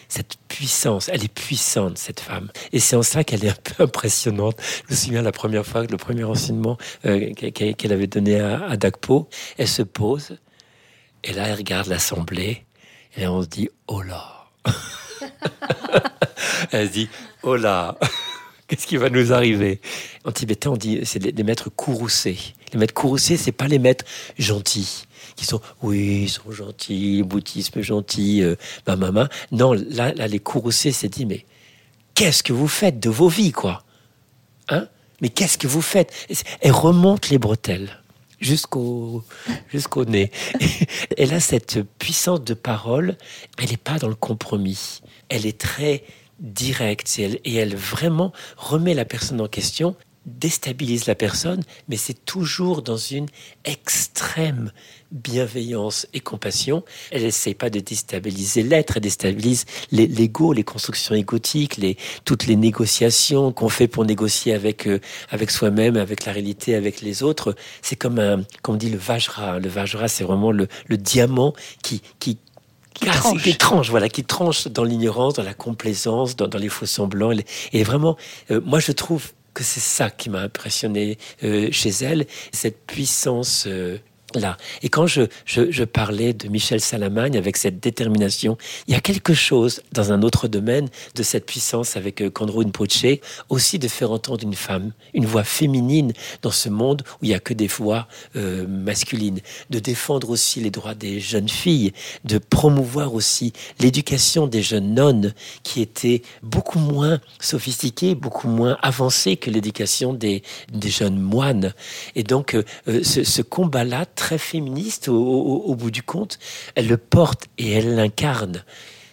cette 0.08 0.38
puissance. 0.48 1.08
Elle 1.08 1.22
est 1.22 1.32
puissante, 1.32 1.98
cette 1.98 2.18
femme. 2.18 2.50
Et 2.72 2.80
c'est 2.80 2.96
en 2.96 3.04
ça 3.04 3.22
qu'elle 3.22 3.44
est 3.44 3.50
un 3.50 3.74
peu 3.76 3.84
impressionnante. 3.84 4.56
Je 4.88 4.94
me 4.94 4.98
souviens 4.98 5.22
la 5.22 5.30
première 5.30 5.64
fois, 5.64 5.84
le 5.84 5.98
premier 5.98 6.24
enseignement 6.24 6.78
euh, 7.06 7.32
qu'elle 7.32 7.92
avait 7.92 8.08
donné 8.08 8.40
à, 8.40 8.64
à 8.64 8.76
Dagpo, 8.76 9.28
elle 9.56 9.68
se 9.68 9.82
pose, 9.82 10.36
et 11.22 11.32
là, 11.32 11.46
elle 11.46 11.54
regarde 11.54 11.86
l'assemblée, 11.86 12.64
et 13.16 13.28
on 13.28 13.40
se 13.40 13.46
dit, 13.46 13.68
oh 13.86 14.02
là 14.02 14.48
Elle 16.72 16.88
se 16.88 16.92
dit, 16.92 17.08
oh 17.42 17.56
là, 17.56 17.96
qu'est-ce 18.68 18.86
qui 18.86 18.96
va 18.96 19.10
nous 19.10 19.32
arriver? 19.32 19.80
En 20.24 20.32
tibétain, 20.32 20.70
on 20.70 20.76
dit, 20.76 21.00
c'est 21.04 21.18
les, 21.18 21.42
maîtres 21.42 21.70
courroucés. 21.70 22.38
Les 22.72 22.78
maîtres 22.78 22.94
courroucés, 22.94 23.36
c'est 23.36 23.52
pas 23.52 23.68
les 23.68 23.78
maîtres 23.78 24.04
gentils 24.38 25.04
qui 25.36 25.46
sont, 25.46 25.60
oui, 25.82 26.22
ils 26.24 26.28
sont 26.28 26.50
gentils, 26.50 27.22
bouddhisme 27.22 27.80
gentil, 27.80 28.42
euh, 28.42 28.56
ma, 28.88 29.28
Non, 29.52 29.72
là, 29.72 30.12
là 30.12 30.26
les 30.26 30.40
courroucés 30.40 30.90
s'est 30.90 31.08
dit, 31.08 31.26
mais 31.26 31.44
qu'est-ce 32.14 32.42
que 32.42 32.52
vous 32.52 32.66
faites 32.66 32.98
de 32.98 33.08
vos 33.08 33.28
vies, 33.28 33.52
quoi? 33.52 33.84
Hein? 34.68 34.88
Mais 35.20 35.28
qu'est-ce 35.28 35.56
que 35.56 35.68
vous 35.68 35.82
faites? 35.82 36.12
Elle 36.60 36.72
remonte 36.72 37.28
les 37.30 37.38
bretelles 37.38 38.02
jusqu'au 38.40 39.24
jusqu'au 39.68 40.04
nez. 40.04 40.30
Elle 41.16 41.34
a 41.34 41.40
cette 41.40 41.82
puissance 41.98 42.42
de 42.42 42.54
parole, 42.54 43.16
elle 43.58 43.70
n'est 43.70 43.76
pas 43.76 43.98
dans 43.98 44.08
le 44.08 44.14
compromis. 44.14 45.00
Elle 45.28 45.46
est 45.46 45.58
très 45.58 46.04
directe 46.40 47.18
et 47.18 47.54
elle, 47.54 47.74
vraiment 47.74 48.32
remet 48.56 48.94
la 48.94 49.04
personne 49.04 49.40
en 49.40 49.48
question 49.48 49.96
déstabilise 50.26 51.06
la 51.06 51.14
personne, 51.14 51.62
mais 51.88 51.96
c'est 51.96 52.24
toujours 52.24 52.82
dans 52.82 52.96
une 52.96 53.26
extrême 53.64 54.72
bienveillance 55.10 56.06
et 56.12 56.20
compassion. 56.20 56.84
Elle 57.10 57.22
n'essaie 57.22 57.54
pas 57.54 57.70
de 57.70 57.80
déstabiliser 57.80 58.62
l'être, 58.62 58.96
elle 58.96 59.02
déstabilise 59.02 59.64
l'ego, 59.90 60.52
les, 60.52 60.64
constructions 60.64 61.14
égotiques, 61.14 61.80
toutes 62.24 62.46
les 62.46 62.56
négociations 62.56 63.52
qu'on 63.52 63.70
fait 63.70 63.88
pour 63.88 64.04
négocier 64.04 64.52
avec, 64.52 64.86
euh, 64.86 65.00
avec 65.30 65.50
soi-même, 65.50 65.96
avec 65.96 66.26
la 66.26 66.32
réalité, 66.32 66.74
avec 66.74 67.00
les 67.00 67.22
autres. 67.22 67.54
C'est 67.80 67.96
comme 67.96 68.18
un, 68.18 68.42
comme 68.62 68.74
on 68.74 68.78
dit 68.78 68.90
le 68.90 68.98
Vajra. 68.98 69.58
Le 69.58 69.68
Vajra, 69.68 70.08
c'est 70.08 70.24
vraiment 70.24 70.52
le, 70.52 70.68
le 70.88 70.98
diamant 70.98 71.54
qui, 71.82 72.02
qui, 72.18 72.38
qui, 72.98 73.56
tranche. 73.56 73.90
voilà, 73.90 74.08
qui 74.08 74.24
tranche 74.24 74.68
dans 74.68 74.84
l'ignorance, 74.84 75.34
dans 75.34 75.42
la 75.42 75.54
complaisance, 75.54 76.36
dans, 76.36 76.58
les 76.58 76.68
faux 76.68 76.86
semblants. 76.86 77.32
Et 77.72 77.82
vraiment, 77.84 78.16
euh, 78.50 78.60
moi, 78.64 78.80
je 78.80 78.92
trouve 78.92 79.32
que 79.54 79.64
c'est 79.64 79.80
ça 79.80 80.10
qui 80.10 80.30
m'a 80.30 80.40
impressionné 80.40 81.18
euh, 81.42 81.68
chez 81.72 81.90
elle, 82.02 82.26
cette 82.52 82.86
puissance 82.86 83.66
là. 84.34 84.56
Et 84.82 84.88
quand 84.88 85.06
je, 85.06 85.22
parlais 85.84 86.32
de 86.32 86.48
Michel 86.48 86.80
Salamagne 86.80 87.36
avec 87.36 87.56
cette 87.56 87.80
détermination, 87.80 88.58
il 88.86 88.94
y 88.94 88.96
a 88.96 89.00
quelque 89.00 89.32
chose 89.34 89.80
dans 89.92 90.12
un 90.12 90.22
autre 90.22 90.48
domaine 90.48 90.88
de 91.14 91.22
cette 91.22 91.46
puissance 91.46 91.96
avec 91.96 92.20
euh, 92.20 92.30
Kandro 92.30 92.62
Npoche, 92.62 93.06
aussi 93.48 93.78
de 93.78 93.88
faire 93.88 94.10
entendre 94.10 94.42
une 94.44 94.54
femme, 94.54 94.92
une 95.14 95.24
voix 95.24 95.44
féminine 95.44 96.12
dans 96.42 96.50
ce 96.50 96.68
monde 96.68 97.02
où 97.20 97.24
il 97.24 97.28
n'y 97.28 97.34
a 97.34 97.40
que 97.40 97.54
des 97.54 97.66
voix 97.66 98.06
euh, 98.36 98.66
masculines, 98.66 99.40
de 99.70 99.78
défendre 99.78 100.30
aussi 100.30 100.60
les 100.60 100.70
droits 100.70 100.94
des 100.94 101.20
jeunes 101.20 101.48
filles, 101.48 101.92
de 102.24 102.38
promouvoir 102.38 103.14
aussi 103.14 103.52
l'éducation 103.80 104.46
des 104.46 104.62
jeunes 104.62 104.94
nonnes 104.94 105.34
qui 105.62 105.80
étaient 105.80 106.22
beaucoup 106.42 106.78
moins 106.78 107.20
sophistiquées, 107.40 108.14
beaucoup 108.14 108.48
moins 108.48 108.76
avancées 108.82 109.36
que 109.36 109.50
l'éducation 109.50 110.12
des, 110.12 110.42
jeunes 110.86 111.18
moines. 111.18 111.74
Et 112.14 112.22
donc 112.22 112.54
euh, 112.54 112.62
ce 113.02 113.42
combat-là 113.42 114.06
très 114.18 114.36
féministe 114.36 115.08
au, 115.08 115.74
bout 115.76 115.92
du 115.92 116.02
compte. 116.02 116.38
Elle 116.74 116.88
le 116.88 116.96
porte 116.96 117.46
et 117.56 117.70
elle 117.70 117.94
l'incarne. 117.94 118.64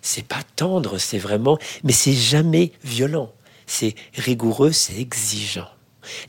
C'est 0.01 0.27
pas 0.27 0.41
tendre, 0.55 0.97
c'est 0.97 1.19
vraiment, 1.19 1.57
mais 1.83 1.93
c'est 1.93 2.13
jamais 2.13 2.71
violent. 2.83 3.31
C'est 3.67 3.95
rigoureux, 4.15 4.71
c'est 4.71 4.97
exigeant 4.97 5.69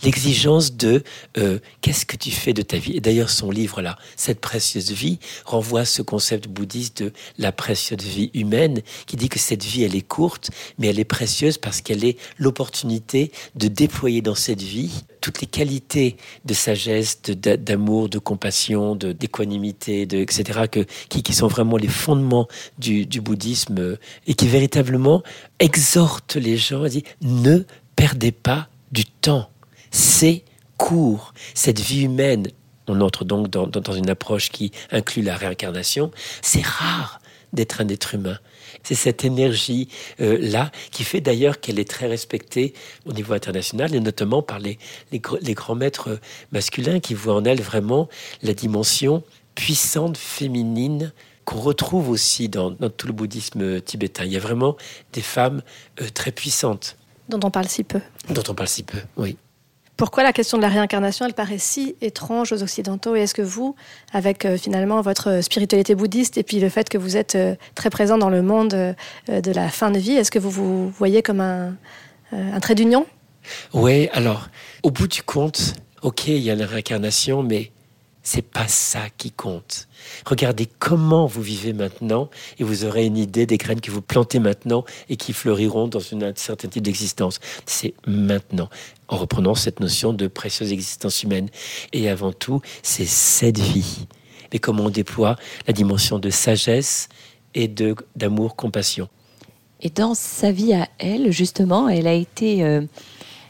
l'exigence 0.02 0.76
de 0.76 1.02
euh, 1.38 1.58
qu'est-ce 1.80 2.06
que 2.06 2.16
tu 2.16 2.30
fais 2.30 2.52
de 2.52 2.62
ta 2.62 2.78
vie? 2.78 2.96
Et 2.96 3.00
d'ailleurs, 3.00 3.30
son 3.30 3.50
livre 3.50 3.82
là, 3.82 3.96
cette 4.16 4.40
précieuse 4.40 4.92
vie, 4.92 5.18
renvoie 5.44 5.80
à 5.80 5.84
ce 5.84 6.02
concept 6.02 6.48
bouddhiste 6.48 7.02
de 7.02 7.12
la 7.38 7.52
précieuse 7.52 8.02
vie 8.02 8.30
humaine, 8.34 8.82
qui 9.06 9.16
dit 9.16 9.28
que 9.28 9.38
cette 9.38 9.64
vie, 9.64 9.84
elle 9.84 9.94
est 9.94 10.06
courte, 10.06 10.50
mais 10.78 10.88
elle 10.88 10.98
est 10.98 11.04
précieuse 11.04 11.58
parce 11.58 11.80
qu'elle 11.80 12.04
est 12.04 12.18
l'opportunité 12.38 13.32
de 13.54 13.68
déployer 13.68 14.22
dans 14.22 14.34
cette 14.34 14.62
vie 14.62 15.04
toutes 15.20 15.40
les 15.40 15.46
qualités 15.48 16.16
de 16.44 16.54
sagesse, 16.54 17.20
d'amour, 17.22 18.08
de, 18.08 18.18
compassion, 18.18 18.94
d'équanimité, 18.94 20.02
etc., 20.02 20.60
que, 20.70 20.86
qui, 21.08 21.32
sont 21.32 21.48
vraiment 21.48 21.76
les 21.76 21.88
fondements 21.88 22.46
du, 22.78 23.06
du 23.06 23.20
bouddhisme 23.20 23.98
et 24.26 24.34
qui 24.34 24.46
véritablement 24.46 25.22
exhortent 25.58 26.36
les 26.36 26.56
gens 26.56 26.84
à 26.84 26.88
dire 26.88 27.02
ne 27.22 27.64
perdez 27.96 28.30
pas 28.30 28.68
du 28.92 29.04
temps 29.04 29.50
c'est 29.96 30.44
court. 30.76 31.32
Cette 31.54 31.80
vie 31.80 32.02
humaine, 32.02 32.48
on 32.86 33.00
entre 33.00 33.24
donc 33.24 33.48
dans, 33.48 33.92
une 33.92 34.10
approche 34.10 34.50
qui 34.50 34.70
inclut 34.90 35.22
la 35.22 35.36
réincarnation, 35.36 36.10
c'est 36.42 36.64
rare 36.64 37.20
d'être 37.54 37.80
un 37.80 37.88
être 37.88 38.14
humain. 38.14 38.38
C'est 38.82 38.94
cette 38.94 39.24
énergie-là 39.24 40.62
euh, 40.64 40.78
qui 40.90 41.02
fait 41.02 41.22
d'ailleurs 41.22 41.60
qu'elle 41.60 41.78
est 41.78 41.88
très 41.88 42.06
respectée 42.06 42.74
au 43.06 43.12
niveau 43.12 43.32
international 43.32 43.94
et 43.94 44.00
notamment 44.00 44.42
par 44.42 44.58
les, 44.58 44.78
les, 45.12 45.54
grands 45.54 45.74
maîtres 45.74 46.20
masculins 46.52 47.00
qui 47.00 47.14
voient 47.14 47.34
en 47.34 47.44
elle 47.44 47.62
vraiment 47.62 48.08
la 48.42 48.52
dimension 48.52 49.24
puissante 49.54 50.18
féminine 50.18 51.12
qu'on 51.46 51.60
retrouve 51.60 52.10
aussi 52.10 52.50
dans, 52.50 52.72
tout 52.90 53.06
le 53.06 53.14
bouddhisme 53.14 53.80
tibétain. 53.80 54.24
Il 54.24 54.32
y 54.32 54.36
a 54.36 54.40
vraiment 54.40 54.76
des 55.14 55.22
femmes 55.22 55.62
euh, 56.02 56.06
très 56.12 56.32
puissantes. 56.32 56.98
Dont 57.30 57.40
on 57.42 57.50
parle 57.50 57.68
si 57.68 57.82
peu. 57.82 58.00
Dont 58.28 58.42
on 58.48 58.54
parle 58.54 58.68
si 58.68 58.82
peu, 58.82 58.98
oui. 59.16 59.38
Pourquoi 59.96 60.22
la 60.22 60.34
question 60.34 60.58
de 60.58 60.62
la 60.62 60.68
réincarnation, 60.68 61.24
elle 61.24 61.32
paraît 61.32 61.58
si 61.58 61.96
étrange 62.02 62.52
aux 62.52 62.62
Occidentaux 62.62 63.16
Et 63.16 63.20
est-ce 63.20 63.32
que 63.32 63.40
vous, 63.40 63.74
avec 64.12 64.44
euh, 64.44 64.58
finalement 64.58 65.00
votre 65.00 65.42
spiritualité 65.42 65.94
bouddhiste 65.94 66.36
et 66.36 66.42
puis 66.42 66.60
le 66.60 66.68
fait 66.68 66.90
que 66.90 66.98
vous 66.98 67.16
êtes 67.16 67.34
euh, 67.34 67.54
très 67.74 67.88
présent 67.88 68.18
dans 68.18 68.28
le 68.28 68.42
monde 68.42 68.74
euh, 68.74 68.94
de 69.28 69.52
la 69.52 69.70
fin 69.70 69.90
de 69.90 69.98
vie, 69.98 70.12
est-ce 70.12 70.30
que 70.30 70.38
vous 70.38 70.50
vous 70.50 70.90
voyez 70.90 71.22
comme 71.22 71.40
un, 71.40 71.76
un 72.32 72.60
trait 72.60 72.74
d'union? 72.74 73.06
Oui, 73.72 74.08
alors, 74.12 74.48
au 74.82 74.90
bout 74.90 75.08
du 75.08 75.22
compte, 75.22 75.74
ok, 76.02 76.28
il 76.28 76.38
y 76.38 76.50
a 76.50 76.54
la 76.54 76.66
réincarnation, 76.66 77.42
mais 77.42 77.72
c'est 78.26 78.42
pas 78.42 78.66
ça 78.66 79.08
qui 79.16 79.30
compte. 79.30 79.86
Regardez 80.26 80.66
comment 80.80 81.26
vous 81.26 81.42
vivez 81.42 81.72
maintenant 81.72 82.28
et 82.58 82.64
vous 82.64 82.84
aurez 82.84 83.06
une 83.06 83.16
idée 83.16 83.46
des 83.46 83.56
graines 83.56 83.80
que 83.80 83.92
vous 83.92 84.02
plantez 84.02 84.40
maintenant 84.40 84.84
et 85.08 85.16
qui 85.16 85.32
fleuriront 85.32 85.86
dans 85.86 86.00
une, 86.00 86.24
un 86.24 86.32
certain 86.34 86.66
type 86.66 86.82
d'existence. 86.82 87.38
C'est 87.66 87.94
maintenant, 88.04 88.68
en 89.06 89.16
reprenant 89.16 89.54
cette 89.54 89.78
notion 89.78 90.12
de 90.12 90.26
précieuse 90.26 90.72
existence 90.72 91.22
humaine. 91.22 91.48
Et 91.92 92.08
avant 92.08 92.32
tout, 92.32 92.60
c'est 92.82 93.06
cette 93.06 93.60
vie. 93.60 94.08
Mais 94.52 94.58
comment 94.58 94.86
on 94.86 94.90
déploie 94.90 95.36
la 95.68 95.72
dimension 95.72 96.18
de 96.18 96.30
sagesse 96.30 97.08
et 97.54 97.68
de 97.68 97.94
d'amour, 98.16 98.56
compassion. 98.56 99.08
Et 99.80 99.90
dans 99.90 100.14
sa 100.14 100.50
vie 100.50 100.74
à 100.74 100.88
elle, 100.98 101.30
justement, 101.30 101.88
elle 101.88 102.08
a 102.08 102.14
été 102.14 102.64
euh, 102.64 102.82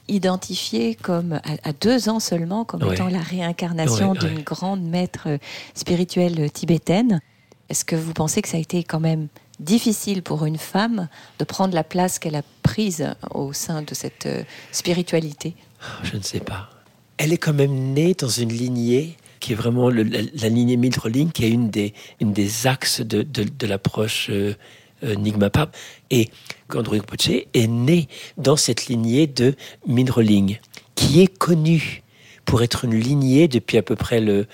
identifié 0.08 0.94
comme 0.94 1.40
à, 1.44 1.72
deux 1.72 2.08
ans 2.08 2.20
seulement 2.20 2.64
comme 2.64 2.92
étant 2.92 3.08
la 3.08 3.20
réincarnation 3.20 4.14
d'une 4.14 4.42
grande 4.42 4.82
maître 4.82 5.28
spirituelle 5.74 6.50
tibétaine. 6.50 7.20
Est-ce 7.68 7.84
que 7.84 7.96
vous 7.96 8.12
pensez 8.12 8.42
que 8.42 8.48
ça 8.48 8.56
a 8.56 8.60
été 8.60 8.84
quand 8.84 9.00
même 9.00 9.28
difficile 9.58 10.22
pour 10.22 10.44
une 10.44 10.58
femme 10.58 11.08
de 11.38 11.44
prendre 11.44 11.74
la 11.74 11.84
place 11.84 12.18
qu'elle 12.18 12.36
a 12.36 12.42
prise 12.62 13.14
au 13.32 13.52
sein 13.52 13.82
de 13.82 13.94
cette 13.94 14.26
euh, 14.26 14.42
spiritualité? 14.70 15.54
Je 16.02 16.16
ne 16.16 16.22
sais 16.22 16.40
pas. 16.40 16.70
Elle 17.16 17.32
est 17.32 17.38
quand 17.38 17.54
même 17.54 17.92
née 17.92 18.14
dans 18.14 18.28
une 18.28 18.52
lignée 18.52 19.16
qui 19.40 19.52
est 19.52 19.56
vraiment 19.56 19.90
la, 19.90 20.48
lignée 20.48 20.76
Mildred 20.76 21.32
qui 21.32 21.44
est 21.44 21.50
une 21.50 21.70
des, 21.70 21.94
une 22.20 22.32
des 22.32 22.66
axes 22.66 23.00
de, 23.00 23.22
de, 23.22 23.66
l'approche 23.66 24.28
euh, 24.30 24.52
euh, 24.52 24.54
Nigma 25.02 25.50
Pap. 25.50 25.76
Et 26.10 26.30
Gandru 26.68 27.00
Poche 27.00 27.30
est 27.52 27.66
né 27.66 28.08
dans 28.36 28.56
cette 28.56 28.86
lignée 28.86 29.26
de 29.26 29.54
Minroling, 29.86 30.58
qui 30.94 31.20
est 31.22 31.26
connue 31.26 32.02
pour 32.44 32.62
être 32.62 32.84
une 32.84 32.98
lignée 32.98 33.48
depuis 33.48 33.76
à 33.76 33.82
peu 33.82 33.96
près 33.96 34.20
le 34.20 34.46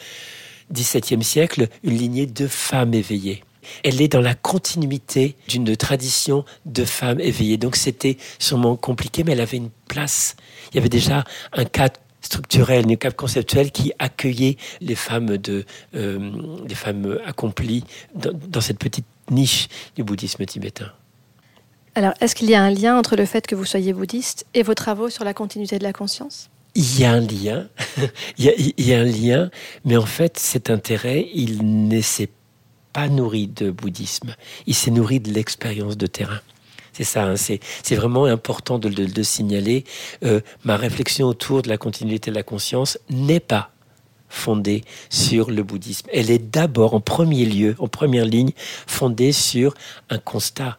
XVIIe 0.73 1.23
siècle, 1.23 1.69
une 1.85 1.97
lignée 1.97 2.27
de 2.27 2.47
femmes 2.47 2.95
éveillées. 2.95 3.45
Elle 3.85 4.01
est 4.01 4.09
dans 4.09 4.21
la 4.21 4.35
continuité 4.35 5.37
d'une 5.49 5.77
tradition 5.77 6.45
de 6.67 6.85
femmes 6.85 7.21
éveillées. 7.21 7.59
Donc 7.59 7.77
c'était 7.77 8.17
sûrement 8.39 8.77
compliqué, 8.77 9.23
mais 9.23 9.33
elle 9.33 9.41
avait 9.41 9.59
une 9.59 9.71
place. 9.89 10.35
Il 10.73 10.77
y 10.77 10.79
avait 10.79 10.89
déjà 10.89 11.25
un 11.53 11.65
cadre 11.65 12.01
structurel, 12.21 12.91
un 12.91 12.97
cadre 12.97 13.17
conceptuel 13.17 13.71
qui 13.71 13.93
accueillait 13.99 14.57
les 14.81 14.95
femmes 14.95 15.37
de, 15.37 15.65
euh, 15.95 16.33
les 16.67 16.75
femmes 16.75 17.19
accomplies 17.27 17.85
dans 18.15 18.61
cette 18.61 18.79
petite 18.79 19.07
niche 19.31 19.69
du 19.97 20.05
bouddhisme 20.05 20.45
tibétain. 20.45 20.93
Alors, 21.95 22.15
est-ce 22.21 22.35
qu'il 22.35 22.49
y 22.49 22.55
a 22.55 22.63
un 22.63 22.71
lien 22.71 22.97
entre 22.97 23.17
le 23.17 23.27
fait 23.27 23.47
que 23.47 23.55
vous 23.55 23.67
soyez 23.67 23.93
bouddhiste 23.93 24.47
et 24.55 24.63
vos 24.63 24.75
travaux 24.75 25.11
sur 25.11 25.25
la 25.25 25.35
continuité 25.35 25.79
de 25.79 25.83
la 25.85 25.93
conscience? 25.93 26.49
Il 26.75 26.99
y 26.99 27.05
a 27.05 27.13
un 27.13 27.21
lien, 27.21 27.69
il, 28.39 28.73
y 28.79 28.95
a, 28.95 29.01
un 29.01 29.05
lien, 29.05 29.51
mais 29.85 29.99
en 29.99 30.07
fait, 30.07 30.39
cet 30.39 30.71
intérêt, 30.71 31.29
il 31.35 31.89
ne 31.89 32.01
s'est 32.01 32.31
pas 32.95 33.09
nourri 33.09 33.47
de 33.47 33.71
bouddhisme, 33.71 34.35
il 34.67 34.75
s'est 34.75 34.91
nourri 34.91 35.21
de 35.21 35.33
l'expérience 35.33 35.99
de 35.99 36.07
terrain. 36.07 36.41
C'est 36.95 37.05
ça, 37.05 37.25
hein, 37.25 37.37
c'est 37.37 37.95
vraiment 37.95 38.25
important 38.25 38.79
de 38.79 38.89
le 38.89 39.23
signaler. 39.23 39.85
Euh, 40.25 40.41
ma 40.65 40.77
réflexion 40.77 41.27
autour 41.27 41.63
de 41.63 41.69
la 41.69 41.79
continuité 41.79 42.31
de 42.31 42.37
la 42.37 42.43
conscience 42.43 42.99
n'est 43.09 43.41
pas 43.41 43.73
fondée 44.33 44.83
sur 45.11 45.51
le 45.51 45.63
bouddhisme. 45.63 46.09
Elle 46.13 46.31
est 46.31 46.39
d'abord, 46.39 46.95
en 46.95 47.01
premier 47.01 47.45
lieu, 47.45 47.77
en 47.79 47.89
première 47.89 48.25
ligne, 48.25 48.53
fondée 48.87 49.33
sur 49.33 49.75
un 50.11 50.19
constat 50.19 50.79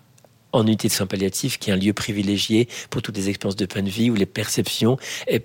en 0.54 0.66
unité 0.68 0.88
de 0.88 0.94
soins 0.94 1.08
palliatifs, 1.08 1.58
qui 1.58 1.72
est 1.72 1.74
un 1.74 1.78
lieu 1.78 1.94
privilégié 1.94 2.70
pour 2.90 3.02
toutes 3.02 3.18
les 3.18 3.28
expériences 3.30 3.56
de 3.56 3.68
fin 3.72 3.82
de 3.82 3.90
vie, 3.90 4.12
où 4.12 4.16
les 4.16 4.28
perceptions 4.28 4.98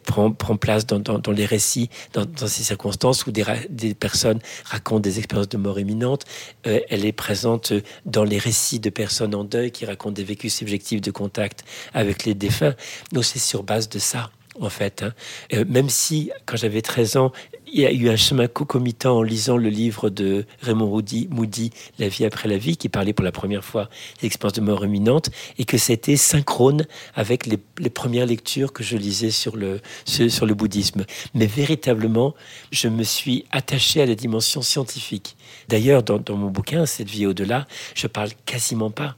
prennent 0.04 0.34
prend, 0.34 0.56
place 0.56 0.86
dans, 0.86 1.32
les 1.32 1.46
récits, 1.46 1.88
dans, 2.12 2.46
ces 2.46 2.62
circonstances 2.62 3.26
où 3.26 3.32
des, 3.32 3.94
personnes 3.94 4.40
racontent 4.64 5.00
des 5.00 5.18
expériences 5.18 5.48
de 5.48 5.56
mort 5.56 5.80
imminente. 5.80 6.24
Euh, 6.66 6.80
elle 6.90 7.06
est 7.06 7.12
présente 7.12 7.72
dans 8.04 8.24
les 8.24 8.38
récits 8.38 8.80
de 8.80 8.90
personnes 8.90 9.34
en 9.34 9.44
deuil 9.44 9.70
qui 9.70 9.86
racontent 9.86 10.12
des 10.12 10.24
vécus 10.24 10.54
subjectifs 10.54 11.00
de 11.00 11.10
contact 11.10 11.64
avec 11.94 12.24
les 12.24 12.34
défunts. 12.34 12.74
Donc 13.12 13.24
c'est 13.24 13.38
sur 13.38 13.62
base 13.62 13.88
de 13.88 13.98
ça 13.98 14.30
en 14.60 14.70
fait. 14.70 15.02
Hein. 15.02 15.12
Euh, 15.52 15.64
même 15.68 15.88
si, 15.88 16.30
quand 16.46 16.56
j'avais 16.56 16.82
13 16.82 17.16
ans, 17.16 17.32
il 17.72 17.80
y 17.80 17.86
a 17.86 17.92
eu 17.92 18.08
un 18.08 18.16
chemin 18.16 18.48
concomitant 18.48 19.18
en 19.18 19.22
lisant 19.22 19.56
le 19.56 19.68
livre 19.68 20.10
de 20.10 20.46
Raymond 20.62 21.02
Moody, 21.30 21.70
La 21.98 22.08
vie 22.08 22.24
après 22.24 22.48
la 22.48 22.56
vie, 22.56 22.76
qui 22.76 22.88
parlait 22.88 23.12
pour 23.12 23.24
la 23.24 23.32
première 23.32 23.64
fois 23.64 23.88
des 24.20 24.26
expériences 24.26 24.54
de 24.54 24.62
mort 24.62 24.84
imminente, 24.84 25.30
et 25.58 25.64
que 25.64 25.76
c'était 25.76 26.16
synchrone 26.16 26.86
avec 27.14 27.46
les, 27.46 27.58
premières 27.90 28.26
lectures 28.26 28.72
que 28.72 28.82
je 28.82 28.96
lisais 28.96 29.30
sur 29.30 29.56
le, 29.56 29.80
sur 30.04 30.46
le 30.46 30.54
bouddhisme. 30.54 31.04
Mais 31.34 31.46
véritablement, 31.46 32.34
je 32.70 32.88
me 32.88 33.02
suis 33.02 33.44
attaché 33.50 34.02
à 34.02 34.06
la 34.06 34.14
dimension 34.14 34.62
scientifique. 34.62 35.36
D'ailleurs, 35.68 36.02
dans 36.02 36.36
mon 36.36 36.50
bouquin, 36.50 36.86
Cette 36.86 37.08
vie 37.08 37.26
au-delà, 37.26 37.66
je 37.94 38.06
parle 38.06 38.30
quasiment 38.46 38.90
pas 38.90 39.16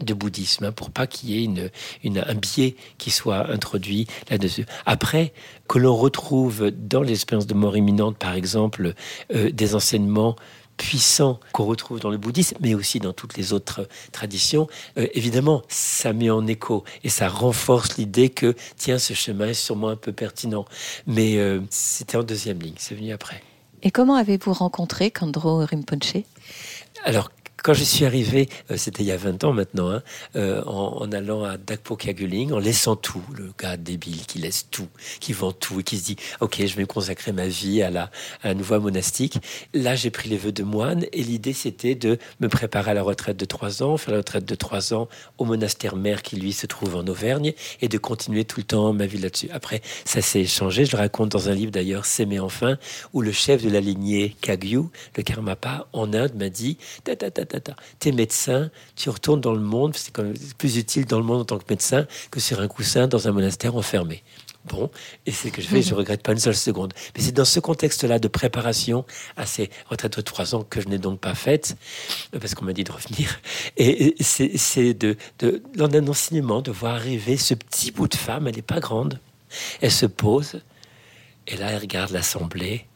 de 0.00 0.14
bouddhisme, 0.14 0.64
hein, 0.64 0.72
pour 0.72 0.90
pas 0.90 1.06
qu'il 1.06 1.30
y 1.30 1.38
ait 1.38 1.44
une, 1.44 1.70
une, 2.04 2.18
un 2.18 2.34
biais 2.34 2.76
qui 2.98 3.10
soit 3.10 3.50
introduit 3.50 4.06
là-dessus. 4.30 4.64
Après, 4.86 5.32
que 5.68 5.78
l'on 5.78 5.96
retrouve 5.96 6.70
dans 6.70 7.02
l'expérience 7.02 7.46
de 7.46 7.54
mort 7.54 7.76
imminente, 7.76 8.16
par 8.16 8.34
exemple, 8.34 8.94
euh, 9.34 9.50
des 9.50 9.74
enseignements 9.74 10.36
puissants 10.76 11.38
qu'on 11.52 11.66
retrouve 11.66 12.00
dans 12.00 12.08
le 12.08 12.16
bouddhisme, 12.16 12.56
mais 12.60 12.72
aussi 12.74 13.00
dans 13.00 13.12
toutes 13.12 13.36
les 13.36 13.52
autres 13.52 13.86
traditions, 14.12 14.66
euh, 14.96 15.06
évidemment, 15.12 15.62
ça 15.68 16.14
met 16.14 16.30
en 16.30 16.46
écho 16.46 16.84
et 17.04 17.10
ça 17.10 17.28
renforce 17.28 17.98
l'idée 17.98 18.30
que, 18.30 18.54
tiens, 18.76 18.98
ce 18.98 19.12
chemin 19.12 19.48
est 19.48 19.54
sûrement 19.54 19.88
un 19.88 19.96
peu 19.96 20.12
pertinent. 20.12 20.64
Mais 21.06 21.36
euh, 21.36 21.60
c'était 21.68 22.16
en 22.16 22.22
deuxième 22.22 22.60
ligne, 22.60 22.76
c'est 22.78 22.94
venu 22.94 23.12
après. 23.12 23.42
Et 23.82 23.90
comment 23.90 24.14
avez-vous 24.14 24.52
rencontré 24.52 25.10
Kandro 25.10 25.64
Rinpoche? 25.64 26.24
Alors, 27.04 27.30
quand 27.62 27.74
je 27.74 27.84
suis 27.84 28.04
arrivé, 28.04 28.48
euh, 28.70 28.76
c'était 28.76 29.02
il 29.02 29.06
y 29.06 29.12
a 29.12 29.16
20 29.16 29.44
ans 29.44 29.52
maintenant, 29.52 29.90
hein, 29.90 30.02
euh, 30.36 30.62
en, 30.64 31.10
allant 31.12 31.44
à 31.44 31.56
Dakpo 31.56 31.96
Kaguling, 31.96 32.52
en 32.52 32.58
laissant 32.58 32.96
tout, 32.96 33.22
le 33.34 33.52
gars 33.58 33.76
débile 33.76 34.24
qui 34.26 34.38
laisse 34.38 34.68
tout, 34.70 34.88
qui 35.20 35.32
vend 35.32 35.52
tout 35.52 35.80
et 35.80 35.82
qui 35.82 35.98
se 35.98 36.04
dit 36.04 36.16
Ok, 36.40 36.64
je 36.64 36.76
vais 36.76 36.84
consacrer 36.84 37.32
ma 37.32 37.46
vie 37.46 37.82
à 37.82 37.90
la, 37.90 38.10
à 38.42 38.54
voie 38.54 38.78
monastique. 38.78 39.38
Là, 39.74 39.94
j'ai 39.94 40.10
pris 40.10 40.28
les 40.28 40.36
vœux 40.36 40.52
de 40.52 40.62
moine 40.62 41.06
et 41.12 41.22
l'idée 41.22 41.52
c'était 41.52 41.94
de 41.94 42.18
me 42.40 42.48
préparer 42.48 42.92
à 42.92 42.94
la 42.94 43.02
retraite 43.02 43.36
de 43.36 43.44
3 43.44 43.82
ans, 43.82 43.96
faire 43.96 44.12
la 44.12 44.18
retraite 44.18 44.44
de 44.44 44.54
3 44.54 44.94
ans 44.94 45.08
au 45.38 45.44
monastère 45.44 45.96
mère 45.96 46.22
qui 46.22 46.36
lui 46.36 46.52
se 46.52 46.66
trouve 46.66 46.96
en 46.96 47.06
Auvergne 47.06 47.52
et 47.80 47.88
de 47.88 47.98
continuer 47.98 48.44
tout 48.44 48.60
le 48.60 48.64
temps 48.64 48.92
ma 48.92 49.06
vie 49.06 49.18
là-dessus. 49.18 49.48
Après, 49.52 49.82
ça 50.04 50.22
s'est 50.22 50.46
changé. 50.46 50.84
Je 50.84 50.96
le 50.96 50.98
raconte 51.02 51.30
dans 51.30 51.48
un 51.48 51.54
livre 51.54 51.72
d'ailleurs, 51.72 52.04
S'aimer 52.04 52.40
enfin, 52.40 52.78
où 53.12 53.22
le 53.22 53.32
chef 53.32 53.62
de 53.62 53.70
la 53.70 53.80
lignée 53.80 54.36
Kagyu, 54.40 54.84
le 55.16 55.22
Karmapa, 55.22 55.88
en 55.92 56.12
Inde, 56.12 56.34
m'a 56.36 56.48
dit 56.48 56.78
ta, 57.04 57.16
ta, 57.16 57.30
ta, 57.30 57.44
tu 57.98 58.08
es 58.08 58.12
médecin, 58.12 58.70
tu 58.96 59.10
retournes 59.10 59.40
dans 59.40 59.52
le 59.52 59.60
monde, 59.60 59.96
c'est 59.96 60.12
plus 60.58 60.76
utile 60.76 61.06
dans 61.06 61.18
le 61.18 61.24
monde 61.24 61.40
en 61.40 61.44
tant 61.44 61.58
que 61.58 61.64
médecin 61.68 62.06
que 62.30 62.40
sur 62.40 62.60
un 62.60 62.68
coussin 62.68 63.06
dans 63.06 63.28
un 63.28 63.32
monastère 63.32 63.74
enfermé. 63.76 64.22
Bon, 64.66 64.90
et 65.24 65.32
c'est 65.32 65.48
ce 65.48 65.54
que 65.54 65.62
je 65.62 65.68
fais, 65.68 65.80
je 65.80 65.94
regrette 65.94 66.22
pas 66.22 66.32
une 66.32 66.38
seule 66.38 66.54
seconde. 66.54 66.92
Mais 67.16 67.22
c'est 67.22 67.32
dans 67.32 67.46
ce 67.46 67.60
contexte-là 67.60 68.18
de 68.18 68.28
préparation 68.28 69.06
à 69.38 69.46
ces 69.46 69.70
retraites 69.88 70.18
de 70.18 70.20
trois 70.20 70.54
ans 70.54 70.64
que 70.64 70.82
je 70.82 70.88
n'ai 70.88 70.98
donc 70.98 71.18
pas 71.18 71.34
faites, 71.34 71.78
parce 72.38 72.54
qu'on 72.54 72.66
m'a 72.66 72.74
dit 72.74 72.84
de 72.84 72.92
revenir. 72.92 73.40
Et 73.78 74.14
c'est 74.20 74.92
de, 74.92 75.16
de, 75.38 75.62
dans 75.74 75.86
un 75.86 76.06
enseignement 76.06 76.60
de 76.60 76.70
voir 76.72 76.96
arriver 76.96 77.38
ce 77.38 77.54
petit 77.54 77.90
bout 77.90 78.06
de 78.06 78.16
femme, 78.16 78.48
elle 78.48 78.56
n'est 78.56 78.62
pas 78.62 78.80
grande, 78.80 79.18
elle 79.80 79.90
se 79.90 80.04
pose, 80.04 80.60
et 81.46 81.56
là 81.56 81.70
elle 81.70 81.80
regarde 81.80 82.10
l'assemblée, 82.10 82.86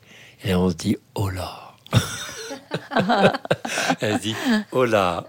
et 0.45 0.55
on 0.55 0.69
se 0.69 0.75
dit, 0.75 0.99
oh 1.14 1.31
là 1.31 1.75
Elle 4.00 4.18
dit 4.18 4.34
Oh 4.72 4.84
là, 4.84 5.26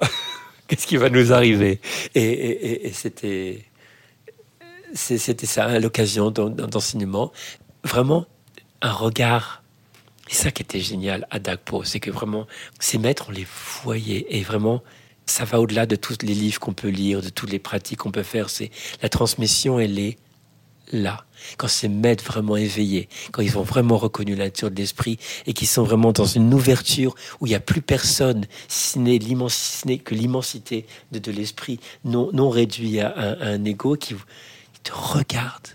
qu'est-ce 0.67 0.87
qui 0.87 0.97
va 0.97 1.09
nous 1.09 1.33
arriver? 1.33 1.79
Et, 2.13 2.91
c'était, 2.93 3.65
c'était 4.93 5.45
ça, 5.45 5.65
hein, 5.65 5.79
l'occasion 5.79 6.31
d'enseignement. 6.31 7.31
Vraiment 7.83 8.25
un 8.81 8.91
regard. 8.91 9.63
Et 10.29 10.33
ça 10.33 10.49
qui 10.51 10.63
était 10.63 10.79
génial 10.79 11.27
à 11.29 11.37
Dagpo, 11.37 11.83
c'est 11.83 11.99
que 11.99 12.09
vraiment, 12.09 12.47
ces 12.79 12.97
maîtres, 12.97 13.27
on 13.29 13.31
les 13.31 13.45
voyait. 13.83 14.25
Et 14.29 14.41
vraiment, 14.41 14.81
ça 15.27 15.45
va 15.45 15.59
au-delà 15.59 15.85
de 15.85 15.95
tous 15.95 16.17
les 16.23 16.33
livres 16.33 16.59
qu'on 16.59 16.73
peut 16.73 16.89
lire, 16.89 17.21
de 17.21 17.29
toutes 17.29 17.51
les 17.51 17.59
pratiques 17.59 17.99
qu'on 17.99 18.11
peut 18.11 18.23
faire. 18.23 18.49
C'est 18.49 18.71
la 19.03 19.09
transmission, 19.09 19.79
elle 19.79 19.99
est 19.99 20.17
là, 20.91 21.25
quand 21.57 21.67
ces 21.67 21.87
maîtres 21.87 22.23
vraiment 22.23 22.57
éveillés, 22.57 23.09
quand 23.31 23.41
ils 23.41 23.57
ont 23.57 23.63
vraiment 23.63 23.97
reconnu 23.97 24.35
la 24.35 24.45
nature 24.45 24.71
de 24.71 24.75
l'esprit 24.75 25.17
et 25.45 25.53
qui 25.53 25.65
sont 25.65 25.83
vraiment 25.83 26.11
dans 26.11 26.25
une 26.25 26.53
ouverture 26.53 27.15
où 27.39 27.45
il 27.45 27.49
n'y 27.49 27.55
a 27.55 27.59
plus 27.59 27.81
personne, 27.81 28.45
si 28.67 28.99
ce 28.99 29.87
n'est 29.87 29.97
que 29.97 30.15
l'immensité 30.15 30.85
de, 31.11 31.31
l'esprit, 31.31 31.79
non, 32.03 32.29
non 32.33 32.49
réduit 32.49 32.99
à, 32.99 33.37
un 33.41 33.63
ego 33.65 33.95
qui, 33.95 34.15
te 34.83 34.91
regarde. 34.93 35.67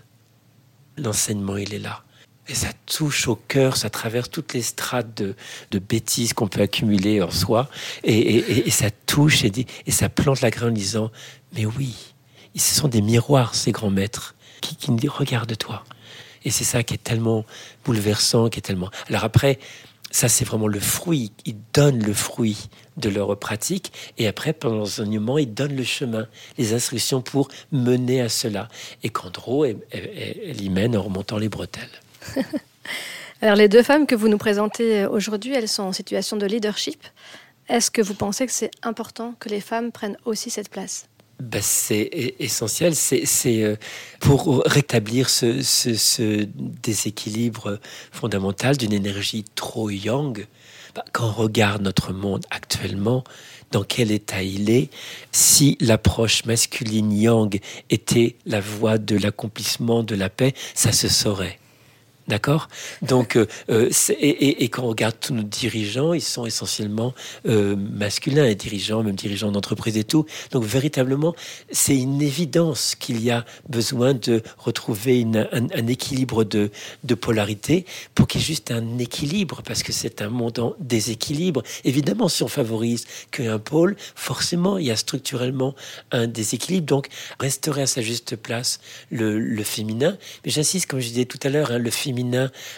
L'enseignement, 0.97 1.57
il 1.57 1.73
est 1.73 1.79
là. 1.79 2.03
Et 2.47 2.53
ça 2.53 2.69
touche 2.85 3.27
au 3.27 3.35
cœur, 3.35 3.75
ça 3.75 3.89
traverse 3.89 4.29
toutes 4.29 4.53
les 4.53 4.61
strates 4.61 5.13
de, 5.15 5.35
bêtises 5.79 6.33
qu'on 6.33 6.47
peut 6.47 6.61
accumuler 6.61 7.21
en 7.21 7.31
soi. 7.31 7.69
Et, 8.03 8.71
ça 8.71 8.89
touche 9.05 9.43
et, 9.43 9.51
et 9.85 9.91
ça 9.91 10.09
plante 10.09 10.41
la 10.41 10.49
graine 10.49 10.69
en 10.69 10.73
disant, 10.73 11.11
mais 11.53 11.65
oui, 11.65 11.95
ce 12.55 12.75
sont 12.75 12.87
des 12.87 13.01
miroirs, 13.01 13.55
ces 13.55 13.71
grands 13.71 13.89
maîtres 13.89 14.35
qui, 14.61 14.75
qui 14.75 14.91
me 14.91 14.97
dit 14.97 15.07
regarde-toi. 15.07 15.83
Et 16.43 16.51
c'est 16.51 16.63
ça 16.63 16.83
qui 16.83 16.95
est 16.95 17.03
tellement 17.03 17.45
bouleversant, 17.85 18.49
qui 18.49 18.59
est 18.59 18.63
tellement. 18.63 18.89
Alors 19.09 19.23
après, 19.23 19.59
ça 20.11 20.27
c'est 20.27 20.45
vraiment 20.45 20.67
le 20.67 20.79
fruit. 20.79 21.31
Ils 21.45 21.57
donnent 21.73 22.03
le 22.03 22.13
fruit 22.13 22.69
de 22.97 23.09
leur 23.09 23.37
pratique 23.37 23.91
et 24.17 24.27
après, 24.27 24.53
pendant 24.53 24.77
l'enseignement, 24.77 25.37
ils 25.37 25.53
donnent 25.53 25.75
le 25.75 25.83
chemin, 25.83 26.27
les 26.57 26.73
instructions 26.73 27.21
pour 27.21 27.47
mener 27.71 28.21
à 28.21 28.29
cela. 28.29 28.67
Et 29.03 29.09
Candro, 29.09 29.65
elle, 29.65 29.79
elle 29.91 30.61
y 30.61 30.69
mène 30.69 30.95
en 30.95 31.03
remontant 31.03 31.37
les 31.37 31.49
bretelles. 31.49 31.89
Alors 33.41 33.55
les 33.55 33.67
deux 33.67 33.81
femmes 33.81 34.05
que 34.05 34.13
vous 34.13 34.27
nous 34.27 34.37
présentez 34.37 35.05
aujourd'hui, 35.05 35.53
elles 35.53 35.67
sont 35.67 35.83
en 35.83 35.93
situation 35.93 36.37
de 36.37 36.45
leadership. 36.45 37.03
Est-ce 37.69 37.89
que 37.89 38.01
vous 38.01 38.13
pensez 38.13 38.45
que 38.45 38.51
c'est 38.51 38.71
important 38.83 39.33
que 39.39 39.49
les 39.49 39.61
femmes 39.61 39.91
prennent 39.91 40.17
aussi 40.25 40.49
cette 40.49 40.69
place? 40.69 41.07
Ben, 41.41 41.61
c'est 41.61 42.35
essentiel. 42.39 42.95
C'est 42.95 43.63
euh, 43.63 43.75
pour 44.19 44.63
rétablir 44.65 45.29
ce, 45.29 46.45
déséquilibre 46.83 47.79
fondamental 48.11 48.77
d'une 48.77 48.93
énergie 48.93 49.43
trop 49.55 49.89
yang. 49.89 50.45
Ben, 50.95 51.03
quand 51.13 51.29
on 51.29 51.31
regarde 51.31 51.81
notre 51.81 52.13
monde 52.13 52.45
actuellement, 52.51 53.23
dans 53.71 53.83
quel 53.83 54.11
état 54.11 54.43
il 54.43 54.69
est, 54.69 54.89
si 55.31 55.77
l'approche 55.79 56.45
masculine 56.45 57.11
yang 57.11 57.59
était 57.89 58.35
la 58.45 58.59
voie 58.59 58.97
de 58.97 59.17
l'accomplissement 59.17 60.03
de 60.03 60.15
la 60.15 60.29
paix, 60.29 60.53
ça 60.75 60.91
se 60.91 61.07
saurait. 61.07 61.60
D'accord 62.31 62.69
Donc, 63.01 63.35
euh, 63.35 63.45
euh, 63.69 63.89
et, 64.17 64.69
quand 64.69 64.83
on 64.83 64.87
regarde 64.87 65.17
tous 65.19 65.33
nos 65.33 65.43
dirigeants, 65.43 66.13
ils 66.13 66.21
sont 66.21 66.45
essentiellement 66.45 67.13
euh, 67.45 67.75
masculins, 67.75 68.45
les 68.45 68.55
dirigeants, 68.55 69.03
même 69.03 69.15
dirigeants 69.15 69.51
d'entreprise 69.51 69.97
et 69.97 70.05
tout. 70.05 70.25
Donc, 70.51 70.63
véritablement, 70.63 71.35
c'est 71.71 71.97
une 71.97 72.21
évidence 72.21 72.95
qu'il 72.95 73.21
y 73.21 73.31
a 73.31 73.43
besoin 73.67 74.13
de 74.13 74.41
retrouver 74.57 75.27
un, 75.51 75.87
équilibre 75.87 76.45
de, 76.45 76.71
polarité 77.19 77.85
pour 78.15 78.27
qu'il 78.27 78.39
y 78.39 78.43
ait 78.45 78.47
juste 78.47 78.71
un 78.71 78.97
équilibre, 78.97 79.61
parce 79.65 79.83
que 79.83 79.91
c'est 79.91 80.21
un 80.21 80.29
monde 80.29 80.57
en 80.59 80.73
déséquilibre. 80.79 81.63
Évidemment, 81.83 82.29
si 82.29 82.43
on 82.43 82.47
favorise 82.47 83.07
qu'un 83.31 83.59
pôle, 83.59 83.97
forcément, 84.15 84.77
il 84.77 84.85
y 84.85 84.91
a 84.91 84.95
structurellement 84.95 85.75
un 86.11 86.27
déséquilibre. 86.27 86.85
Donc, 86.85 87.09
resterait 87.41 87.81
à 87.81 87.87
sa 87.87 88.01
juste 88.01 88.37
place 88.37 88.79
le, 89.09 89.37
le 89.37 89.63
féminin. 89.63 90.17
Mais 90.45 90.51
j'insiste, 90.51 90.85
comme 90.85 91.01
je 91.01 91.09
disais 91.09 91.25
tout 91.25 91.39
à 91.43 91.49
l'heure, 91.49 91.71
hein, 91.71 91.77
le 91.77 91.89
féminin 91.89 92.20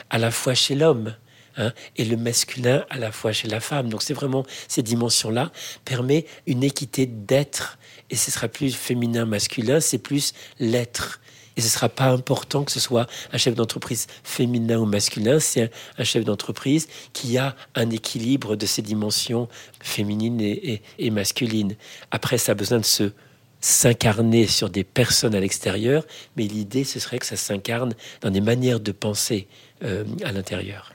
à 0.10 0.18
la 0.18 0.32
fois 0.32 0.54
chez 0.54 0.76
l'homme. 0.76 1.16
Hein, 1.56 1.72
et 1.98 2.06
le 2.06 2.18
masculin 2.18 2.84
à 2.90 2.98
la 2.98 3.12
fois 3.12 3.32
chez 3.32 3.48
la 3.48 3.60
femme. 3.60 3.88
Donc 3.88 4.02
c'est 4.02 4.16
vraiment 4.16 4.44
ces 4.68 4.82
dimensions-là 4.82 5.52
permet 5.86 6.26
une 6.48 6.64
équité 6.64 7.06
d'être 7.06 7.78
et 8.10 8.16
ce 8.16 8.32
sera 8.32 8.48
plus 8.48 8.76
féminin 8.76 9.26
masculin, 9.26 9.80
c'est 9.80 10.00
plus 10.00 10.34
l'être. 10.60 11.22
Et 11.56 11.62
ce 11.62 11.70
sera 11.70 11.90
pas 11.90 12.06
important 12.06 12.64
que 12.64 12.72
ce 12.72 12.80
soit 12.80 13.08
un 13.32 13.38
chef 13.38 13.54
d'entreprise 13.54 14.08
féminin 14.24 14.80
ou 14.80 14.86
masculin, 14.86 15.40
c'est 15.40 15.70
un, 16.00 16.04
chef 16.04 16.26
d'entreprise 16.26 16.88
qui 17.14 17.38
a 17.38 17.56
un 17.76 17.92
équilibre 17.92 18.56
de 18.56 18.66
ces 18.66 18.82
dimensions 18.82 19.48
féminines 19.80 20.42
et, 20.42 20.82
et 20.98 21.10
masculines. 21.12 21.76
Après, 22.10 22.40
ça 22.40 22.54
a 22.54 22.56
besoin 22.56 22.80
de 22.80 22.86
se 22.86 23.12
s'incarner 23.64 24.46
sur 24.46 24.70
des 24.70 24.84
personnes 24.84 25.34
à 25.34 25.40
l'extérieur, 25.40 26.06
mais 26.36 26.44
l'idée, 26.44 26.84
ce 26.84 27.00
serait 27.00 27.18
que 27.18 27.26
ça 27.26 27.38
s'incarne 27.38 27.96
dans 28.20 28.30
des 28.30 28.42
manières 28.42 28.82
de 28.82 28.92
penser 28.92 29.48
euh, 29.86 30.04
à 30.26 30.34
l'intérieur. 30.34 30.92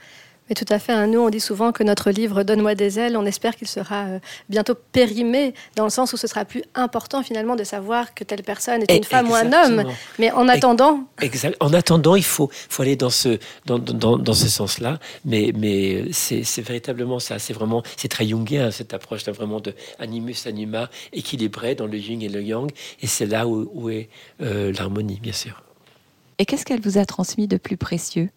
Mais 0.49 0.55
tout 0.55 0.65
à 0.69 0.79
fait. 0.79 0.91
Hein. 0.91 1.07
Nous, 1.07 1.19
on 1.19 1.29
dit 1.29 1.39
souvent 1.39 1.71
que 1.71 1.83
notre 1.83 2.11
livre 2.11 2.43
Donne-moi 2.43 2.75
des 2.75 2.99
ailes, 2.99 3.15
on 3.15 3.25
espère 3.25 3.55
qu'il 3.55 3.67
sera 3.67 4.05
euh, 4.05 4.19
bientôt 4.49 4.75
périmé, 4.91 5.53
dans 5.75 5.83
le 5.83 5.89
sens 5.89 6.11
où 6.13 6.17
ce 6.17 6.27
sera 6.27 6.45
plus 6.45 6.63
important 6.75 7.23
finalement 7.23 7.55
de 7.55 7.63
savoir 7.63 8.13
que 8.13 8.23
telle 8.23 8.43
personne 8.43 8.81
est 8.81 8.97
une 8.97 9.03
femme 9.03 9.29
ou 9.29 9.35
un 9.35 9.51
homme. 9.53 9.83
Mais 10.17 10.31
en 10.31 10.47
attendant. 10.47 11.03
Exact. 11.21 11.55
En 11.59 11.73
attendant, 11.73 12.15
il 12.15 12.23
faut, 12.23 12.49
faut 12.69 12.81
aller 12.81 12.95
dans 12.95 13.09
ce, 13.09 13.37
dans, 13.65 13.79
dans, 13.79 14.17
dans 14.17 14.33
ce 14.33 14.47
sens-là. 14.47 14.99
Mais, 15.25 15.51
mais 15.55 16.11
c'est 16.11 16.61
véritablement 16.61 17.19
ça. 17.19 17.39
C'est 17.39 17.53
vraiment, 17.53 17.83
c'est 17.97 18.07
très 18.07 18.27
jungien 18.27 18.71
cette 18.71 18.93
approche 18.93 19.25
là, 19.25 19.33
vraiment 19.33 19.59
de 19.59 19.73
animus 19.99 20.47
anima 20.47 20.89
équilibré 21.13 21.75
dans 21.75 21.85
le 21.85 21.97
yin 21.97 22.21
et 22.21 22.29
le 22.29 22.41
yang. 22.41 22.71
Et 23.01 23.07
c'est 23.07 23.25
là 23.25 23.47
où, 23.47 23.69
où 23.73 23.89
est 23.89 24.09
euh, 24.41 24.73
l'harmonie, 24.73 25.19
bien 25.21 25.33
sûr. 25.33 25.63
Et 26.37 26.45
qu'est-ce 26.45 26.65
qu'elle 26.65 26.81
vous 26.81 26.97
a 26.97 27.05
transmis 27.05 27.47
de 27.47 27.57
plus 27.57 27.77
précieux? 27.77 28.29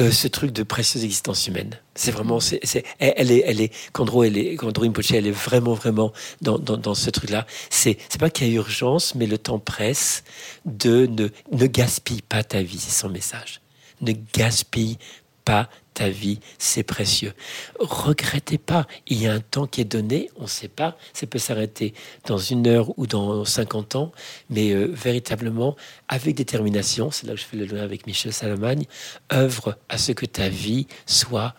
Euh, 0.00 0.10
ce 0.10 0.26
truc 0.26 0.52
de 0.52 0.62
précieuse 0.62 1.04
existence 1.04 1.46
humaine. 1.46 1.78
C'est 1.94 2.12
vraiment, 2.12 2.40
c'est, 2.40 2.60
elle, 2.98 3.30
est, 3.30 3.44
elle 3.46 3.60
est, 3.60 3.72
Kandro, 3.92 4.24
elle 4.24 4.38
est, 4.38 4.56
Kandro 4.56 4.84
elle 4.84 5.26
est 5.26 5.30
vraiment, 5.30 5.74
vraiment 5.74 6.12
dans, 6.40 6.58
dans, 6.58 6.78
dans 6.78 6.94
ce 6.94 7.10
truc-là. 7.10 7.46
C'est, 7.68 7.98
c'est 8.08 8.18
pas 8.18 8.30
qu'il 8.30 8.48
y 8.48 8.50
a 8.50 8.54
urgence, 8.54 9.14
mais 9.14 9.26
le 9.26 9.36
temps 9.36 9.58
presse 9.58 10.24
de 10.64 11.06
ne, 11.06 11.28
ne 11.50 11.66
gaspille 11.66 12.22
pas 12.22 12.42
ta 12.42 12.62
vie, 12.62 12.78
c'est 12.78 13.02
son 13.02 13.10
message. 13.10 13.60
Ne 14.00 14.12
gaspille 14.34 14.96
pas 15.44 15.68
ta 15.94 16.08
vie, 16.08 16.40
c'est 16.58 16.82
précieux. 16.82 17.32
Regrettez 17.78 18.58
pas, 18.58 18.86
il 19.06 19.20
y 19.20 19.26
a 19.26 19.32
un 19.32 19.40
temps 19.40 19.66
qui 19.66 19.80
est 19.80 19.84
donné, 19.86 20.30
on 20.36 20.42
ne 20.42 20.48
sait 20.48 20.68
pas, 20.68 20.96
ça 21.12 21.26
peut 21.26 21.38
s'arrêter 21.38 21.94
dans 22.26 22.38
une 22.38 22.66
heure 22.66 22.98
ou 22.98 23.06
dans 23.06 23.44
50 23.44 23.96
ans, 23.96 24.12
mais 24.50 24.72
euh, 24.72 24.86
véritablement, 24.92 25.76
avec 26.08 26.34
détermination, 26.34 27.10
c'est 27.10 27.26
là 27.26 27.34
que 27.34 27.40
je 27.40 27.44
fais 27.44 27.56
le 27.56 27.66
lien 27.66 27.82
avec 27.82 28.06
Michel 28.06 28.32
Salamagne, 28.32 28.86
œuvre 29.32 29.76
à 29.88 29.98
ce 29.98 30.12
que 30.12 30.26
ta 30.26 30.48
vie 30.48 30.86
soit 31.06 31.54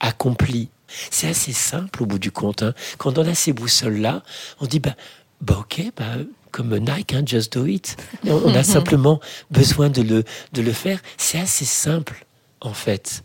accomplie. 0.00 0.70
C'est 1.10 1.28
assez 1.28 1.52
simple 1.52 2.02
au 2.02 2.06
bout 2.06 2.18
du 2.18 2.30
compte. 2.30 2.62
Hein. 2.62 2.74
Quand 2.98 3.18
on 3.18 3.26
a 3.26 3.34
ces 3.34 3.52
boussoles-là, 3.52 4.22
on 4.60 4.66
dit, 4.66 4.80
bah, 4.80 4.94
bah 5.40 5.58
ok, 5.60 5.82
bah, 5.96 6.16
comme 6.50 6.76
Nike, 6.76 7.14
hein, 7.14 7.22
just 7.24 7.52
do 7.54 7.66
it. 7.66 7.96
On, 8.26 8.54
a 8.54 8.62
simplement 8.62 9.20
besoin 9.50 9.88
de 9.88 10.02
le, 10.02 10.24
de 10.52 10.62
le 10.62 10.72
faire. 10.72 11.00
C'est 11.16 11.40
assez 11.40 11.64
simple, 11.64 12.26
en 12.60 12.74
fait 12.74 13.22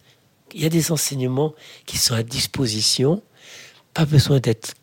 Il 0.57 0.63
y 0.63 0.65
a 0.65 0.69
des 0.69 0.91
enseignements 0.91 1.53
qui 1.85 1.99
sont 1.99 2.15
à 2.15 2.23
disposition, 2.23 3.21
pas 3.93 4.05
besoin 4.05 4.39
d'être 4.39 4.73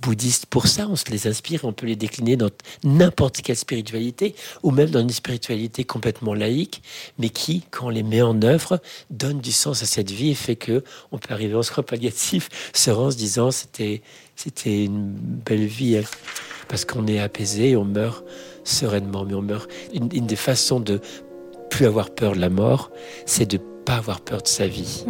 bouddhistes 0.00 0.46
pour 0.46 0.66
ça, 0.66 0.88
on 0.88 0.96
se 0.96 1.10
les 1.10 1.26
inspire, 1.26 1.66
on 1.66 1.74
peut 1.74 1.84
les 1.84 1.94
décliner 1.94 2.38
dans 2.38 2.48
n'importe 2.84 3.42
quelle 3.42 3.58
spiritualité, 3.58 4.34
ou 4.62 4.70
même 4.70 4.88
dans 4.88 5.00
une 5.00 5.10
spiritualité 5.10 5.84
complètement 5.84 6.32
laïque, 6.32 6.82
mais 7.18 7.28
qui, 7.28 7.64
quand 7.70 7.88
on 7.88 7.90
les 7.90 8.02
met 8.02 8.22
en 8.22 8.40
œuvre, 8.40 8.80
donne 9.10 9.40
du 9.40 9.52
sens 9.52 9.82
à 9.82 9.86
cette 9.86 10.10
vie 10.10 10.30
et 10.30 10.34
fait 10.34 10.56
que 10.56 10.82
on 11.12 11.18
peut 11.18 11.34
arriver 11.34 11.54
en 11.54 11.62
soins 11.62 11.82
palliatif, 11.82 12.48
se 12.72 12.90
rend 12.90 13.08
en 13.08 13.10
se 13.10 13.18
disant 13.18 13.50
c'était 13.50 14.00
c'était 14.36 14.86
une 14.86 15.12
belle 15.12 15.66
vie, 15.66 15.98
hein. 15.98 16.04
parce 16.66 16.86
qu'on 16.86 17.06
est 17.06 17.18
apaisé 17.18 17.72
et 17.72 17.76
on 17.76 17.84
meurt 17.84 18.24
sereinement, 18.64 19.26
mais 19.26 19.34
on 19.34 19.42
meurt. 19.42 19.70
Une, 19.92 20.08
une, 20.14 20.26
des 20.26 20.36
façons 20.36 20.80
de 20.80 20.98
plus 21.68 21.84
avoir 21.84 22.08
peur 22.08 22.32
de 22.32 22.40
la 22.40 22.48
mort, 22.48 22.90
c'est 23.26 23.44
de 23.44 23.60
pas 23.90 23.96
avoir 23.96 24.20
peur 24.20 24.40
de 24.40 24.46
sa 24.46 24.68
vie, 24.68 25.04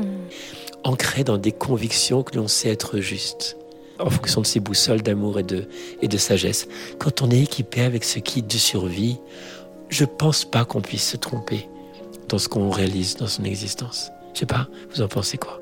ancré 0.85 1.23
dans 1.23 1.37
des 1.37 1.53
convictions 1.53 2.23
que 2.23 2.37
l'on 2.39 2.49
sait 2.49 2.71
être 2.71 2.99
justes 2.99 3.59
en 3.99 4.09
fonction 4.09 4.41
de 4.41 4.47
ses 4.47 4.59
boussoles 4.59 5.03
d'amour 5.03 5.39
et 5.39 5.43
de, 5.43 5.67
et 6.01 6.09
de 6.09 6.17
sagesse. 6.17 6.67
Quand 6.99 7.21
on 7.21 7.31
est 7.31 7.43
équipé 7.43 7.83
avec 7.83 8.05
ce 8.05 8.19
kit 8.21 8.41
de 8.41 8.57
survie, 8.57 9.19
je 9.91 10.07
pense 10.07 10.47
pas 10.47 10.65
qu'on 10.65 10.81
puisse 10.81 11.07
se 11.07 11.19
tromper 11.19 11.69
dans 12.31 12.39
ce 12.39 12.49
qu'on 12.49 12.71
réalise 12.71 13.17
dans 13.17 13.27
son 13.27 13.45
existence. 13.45 14.11
Je 14.33 14.41
sais 14.41 14.47
pas, 14.47 14.67
vous 14.95 15.03
en 15.03 15.09
pensez 15.09 15.37
quoi? 15.37 15.61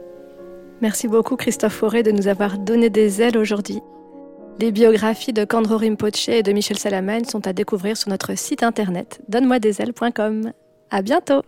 Merci 0.81 1.09
beaucoup 1.09 1.35
Christophe 1.35 1.75
Fauré 1.75 2.05
de 2.05 2.13
nous 2.13 2.29
avoir 2.29 2.57
donné 2.57 2.89
des 2.89 3.21
ailes 3.21 3.37
aujourd'hui. 3.37 3.81
Les 4.61 4.71
biographies 4.71 5.33
de 5.33 5.45
Kandro 5.45 5.79
Rinpoche 5.79 6.29
et 6.29 6.45
de 6.45 6.53
Michel 6.53 6.79
Salamane 6.79 7.25
sont 7.25 7.49
à 7.49 7.53
découvrir 7.53 7.97
sur 7.97 8.11
notre 8.11 8.39
site 8.39 8.63
internet 8.63 9.21
donne-moi-des-ailes.com. 9.29 10.53
À 10.91 11.03
bientôt! 11.03 11.43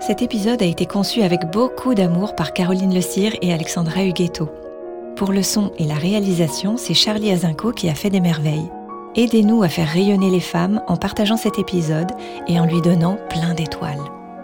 Cet 0.00 0.22
épisode 0.22 0.62
a 0.62 0.66
été 0.66 0.86
conçu 0.86 1.20
avec 1.20 1.50
beaucoup 1.52 1.94
d'amour 1.94 2.34
par 2.34 2.54
Caroline 2.54 2.94
Le 2.94 3.02
Cire 3.02 3.36
et 3.42 3.52
Alexandra 3.52 4.02
Huguetto. 4.02 4.48
Pour 5.14 5.30
le 5.30 5.42
son 5.42 5.72
et 5.76 5.84
la 5.84 5.94
réalisation, 5.94 6.78
c'est 6.78 6.94
Charlie 6.94 7.30
Azinco 7.30 7.70
qui 7.72 7.90
a 7.90 7.94
fait 7.94 8.08
des 8.08 8.20
merveilles. 8.20 8.70
Aidez-nous 9.14 9.62
à 9.62 9.68
faire 9.68 9.88
rayonner 9.88 10.30
les 10.30 10.40
femmes 10.40 10.80
en 10.88 10.96
partageant 10.96 11.36
cet 11.36 11.58
épisode 11.58 12.10
et 12.48 12.58
en 12.58 12.64
lui 12.64 12.80
donnant 12.80 13.18
plein 13.28 13.52
d'étoiles. 13.52 14.00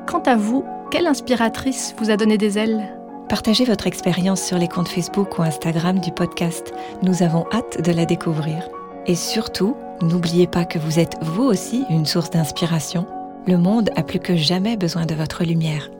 Quant 0.06 0.22
à 0.26 0.36
vous, 0.36 0.62
quelle 0.90 1.06
inspiratrice 1.06 1.94
vous 1.98 2.10
a 2.10 2.18
donné 2.18 2.36
des 2.36 2.58
ailes? 2.58 2.94
Partagez 3.30 3.64
votre 3.64 3.86
expérience 3.86 4.42
sur 4.42 4.58
les 4.58 4.68
comptes 4.68 4.88
Facebook 4.88 5.38
ou 5.38 5.42
Instagram 5.42 6.00
du 6.00 6.12
podcast. 6.12 6.74
Nous 7.02 7.22
avons 7.22 7.46
hâte 7.50 7.80
de 7.82 7.92
la 7.92 8.04
découvrir. 8.04 8.68
Et 9.06 9.14
surtout, 9.14 9.74
n'oubliez 10.02 10.46
pas 10.46 10.66
que 10.66 10.78
vous 10.78 10.98
êtes 10.98 11.16
vous 11.22 11.44
aussi 11.44 11.86
une 11.88 12.04
source 12.04 12.28
d'inspiration 12.28 13.06
le 13.46 13.58
monde 13.58 13.90
a 13.94 14.02
plus 14.02 14.18
que 14.18 14.36
jamais 14.36 14.76
besoin 14.76 15.06
de 15.06 15.14
votre 15.14 15.44
lumière. 15.44 15.90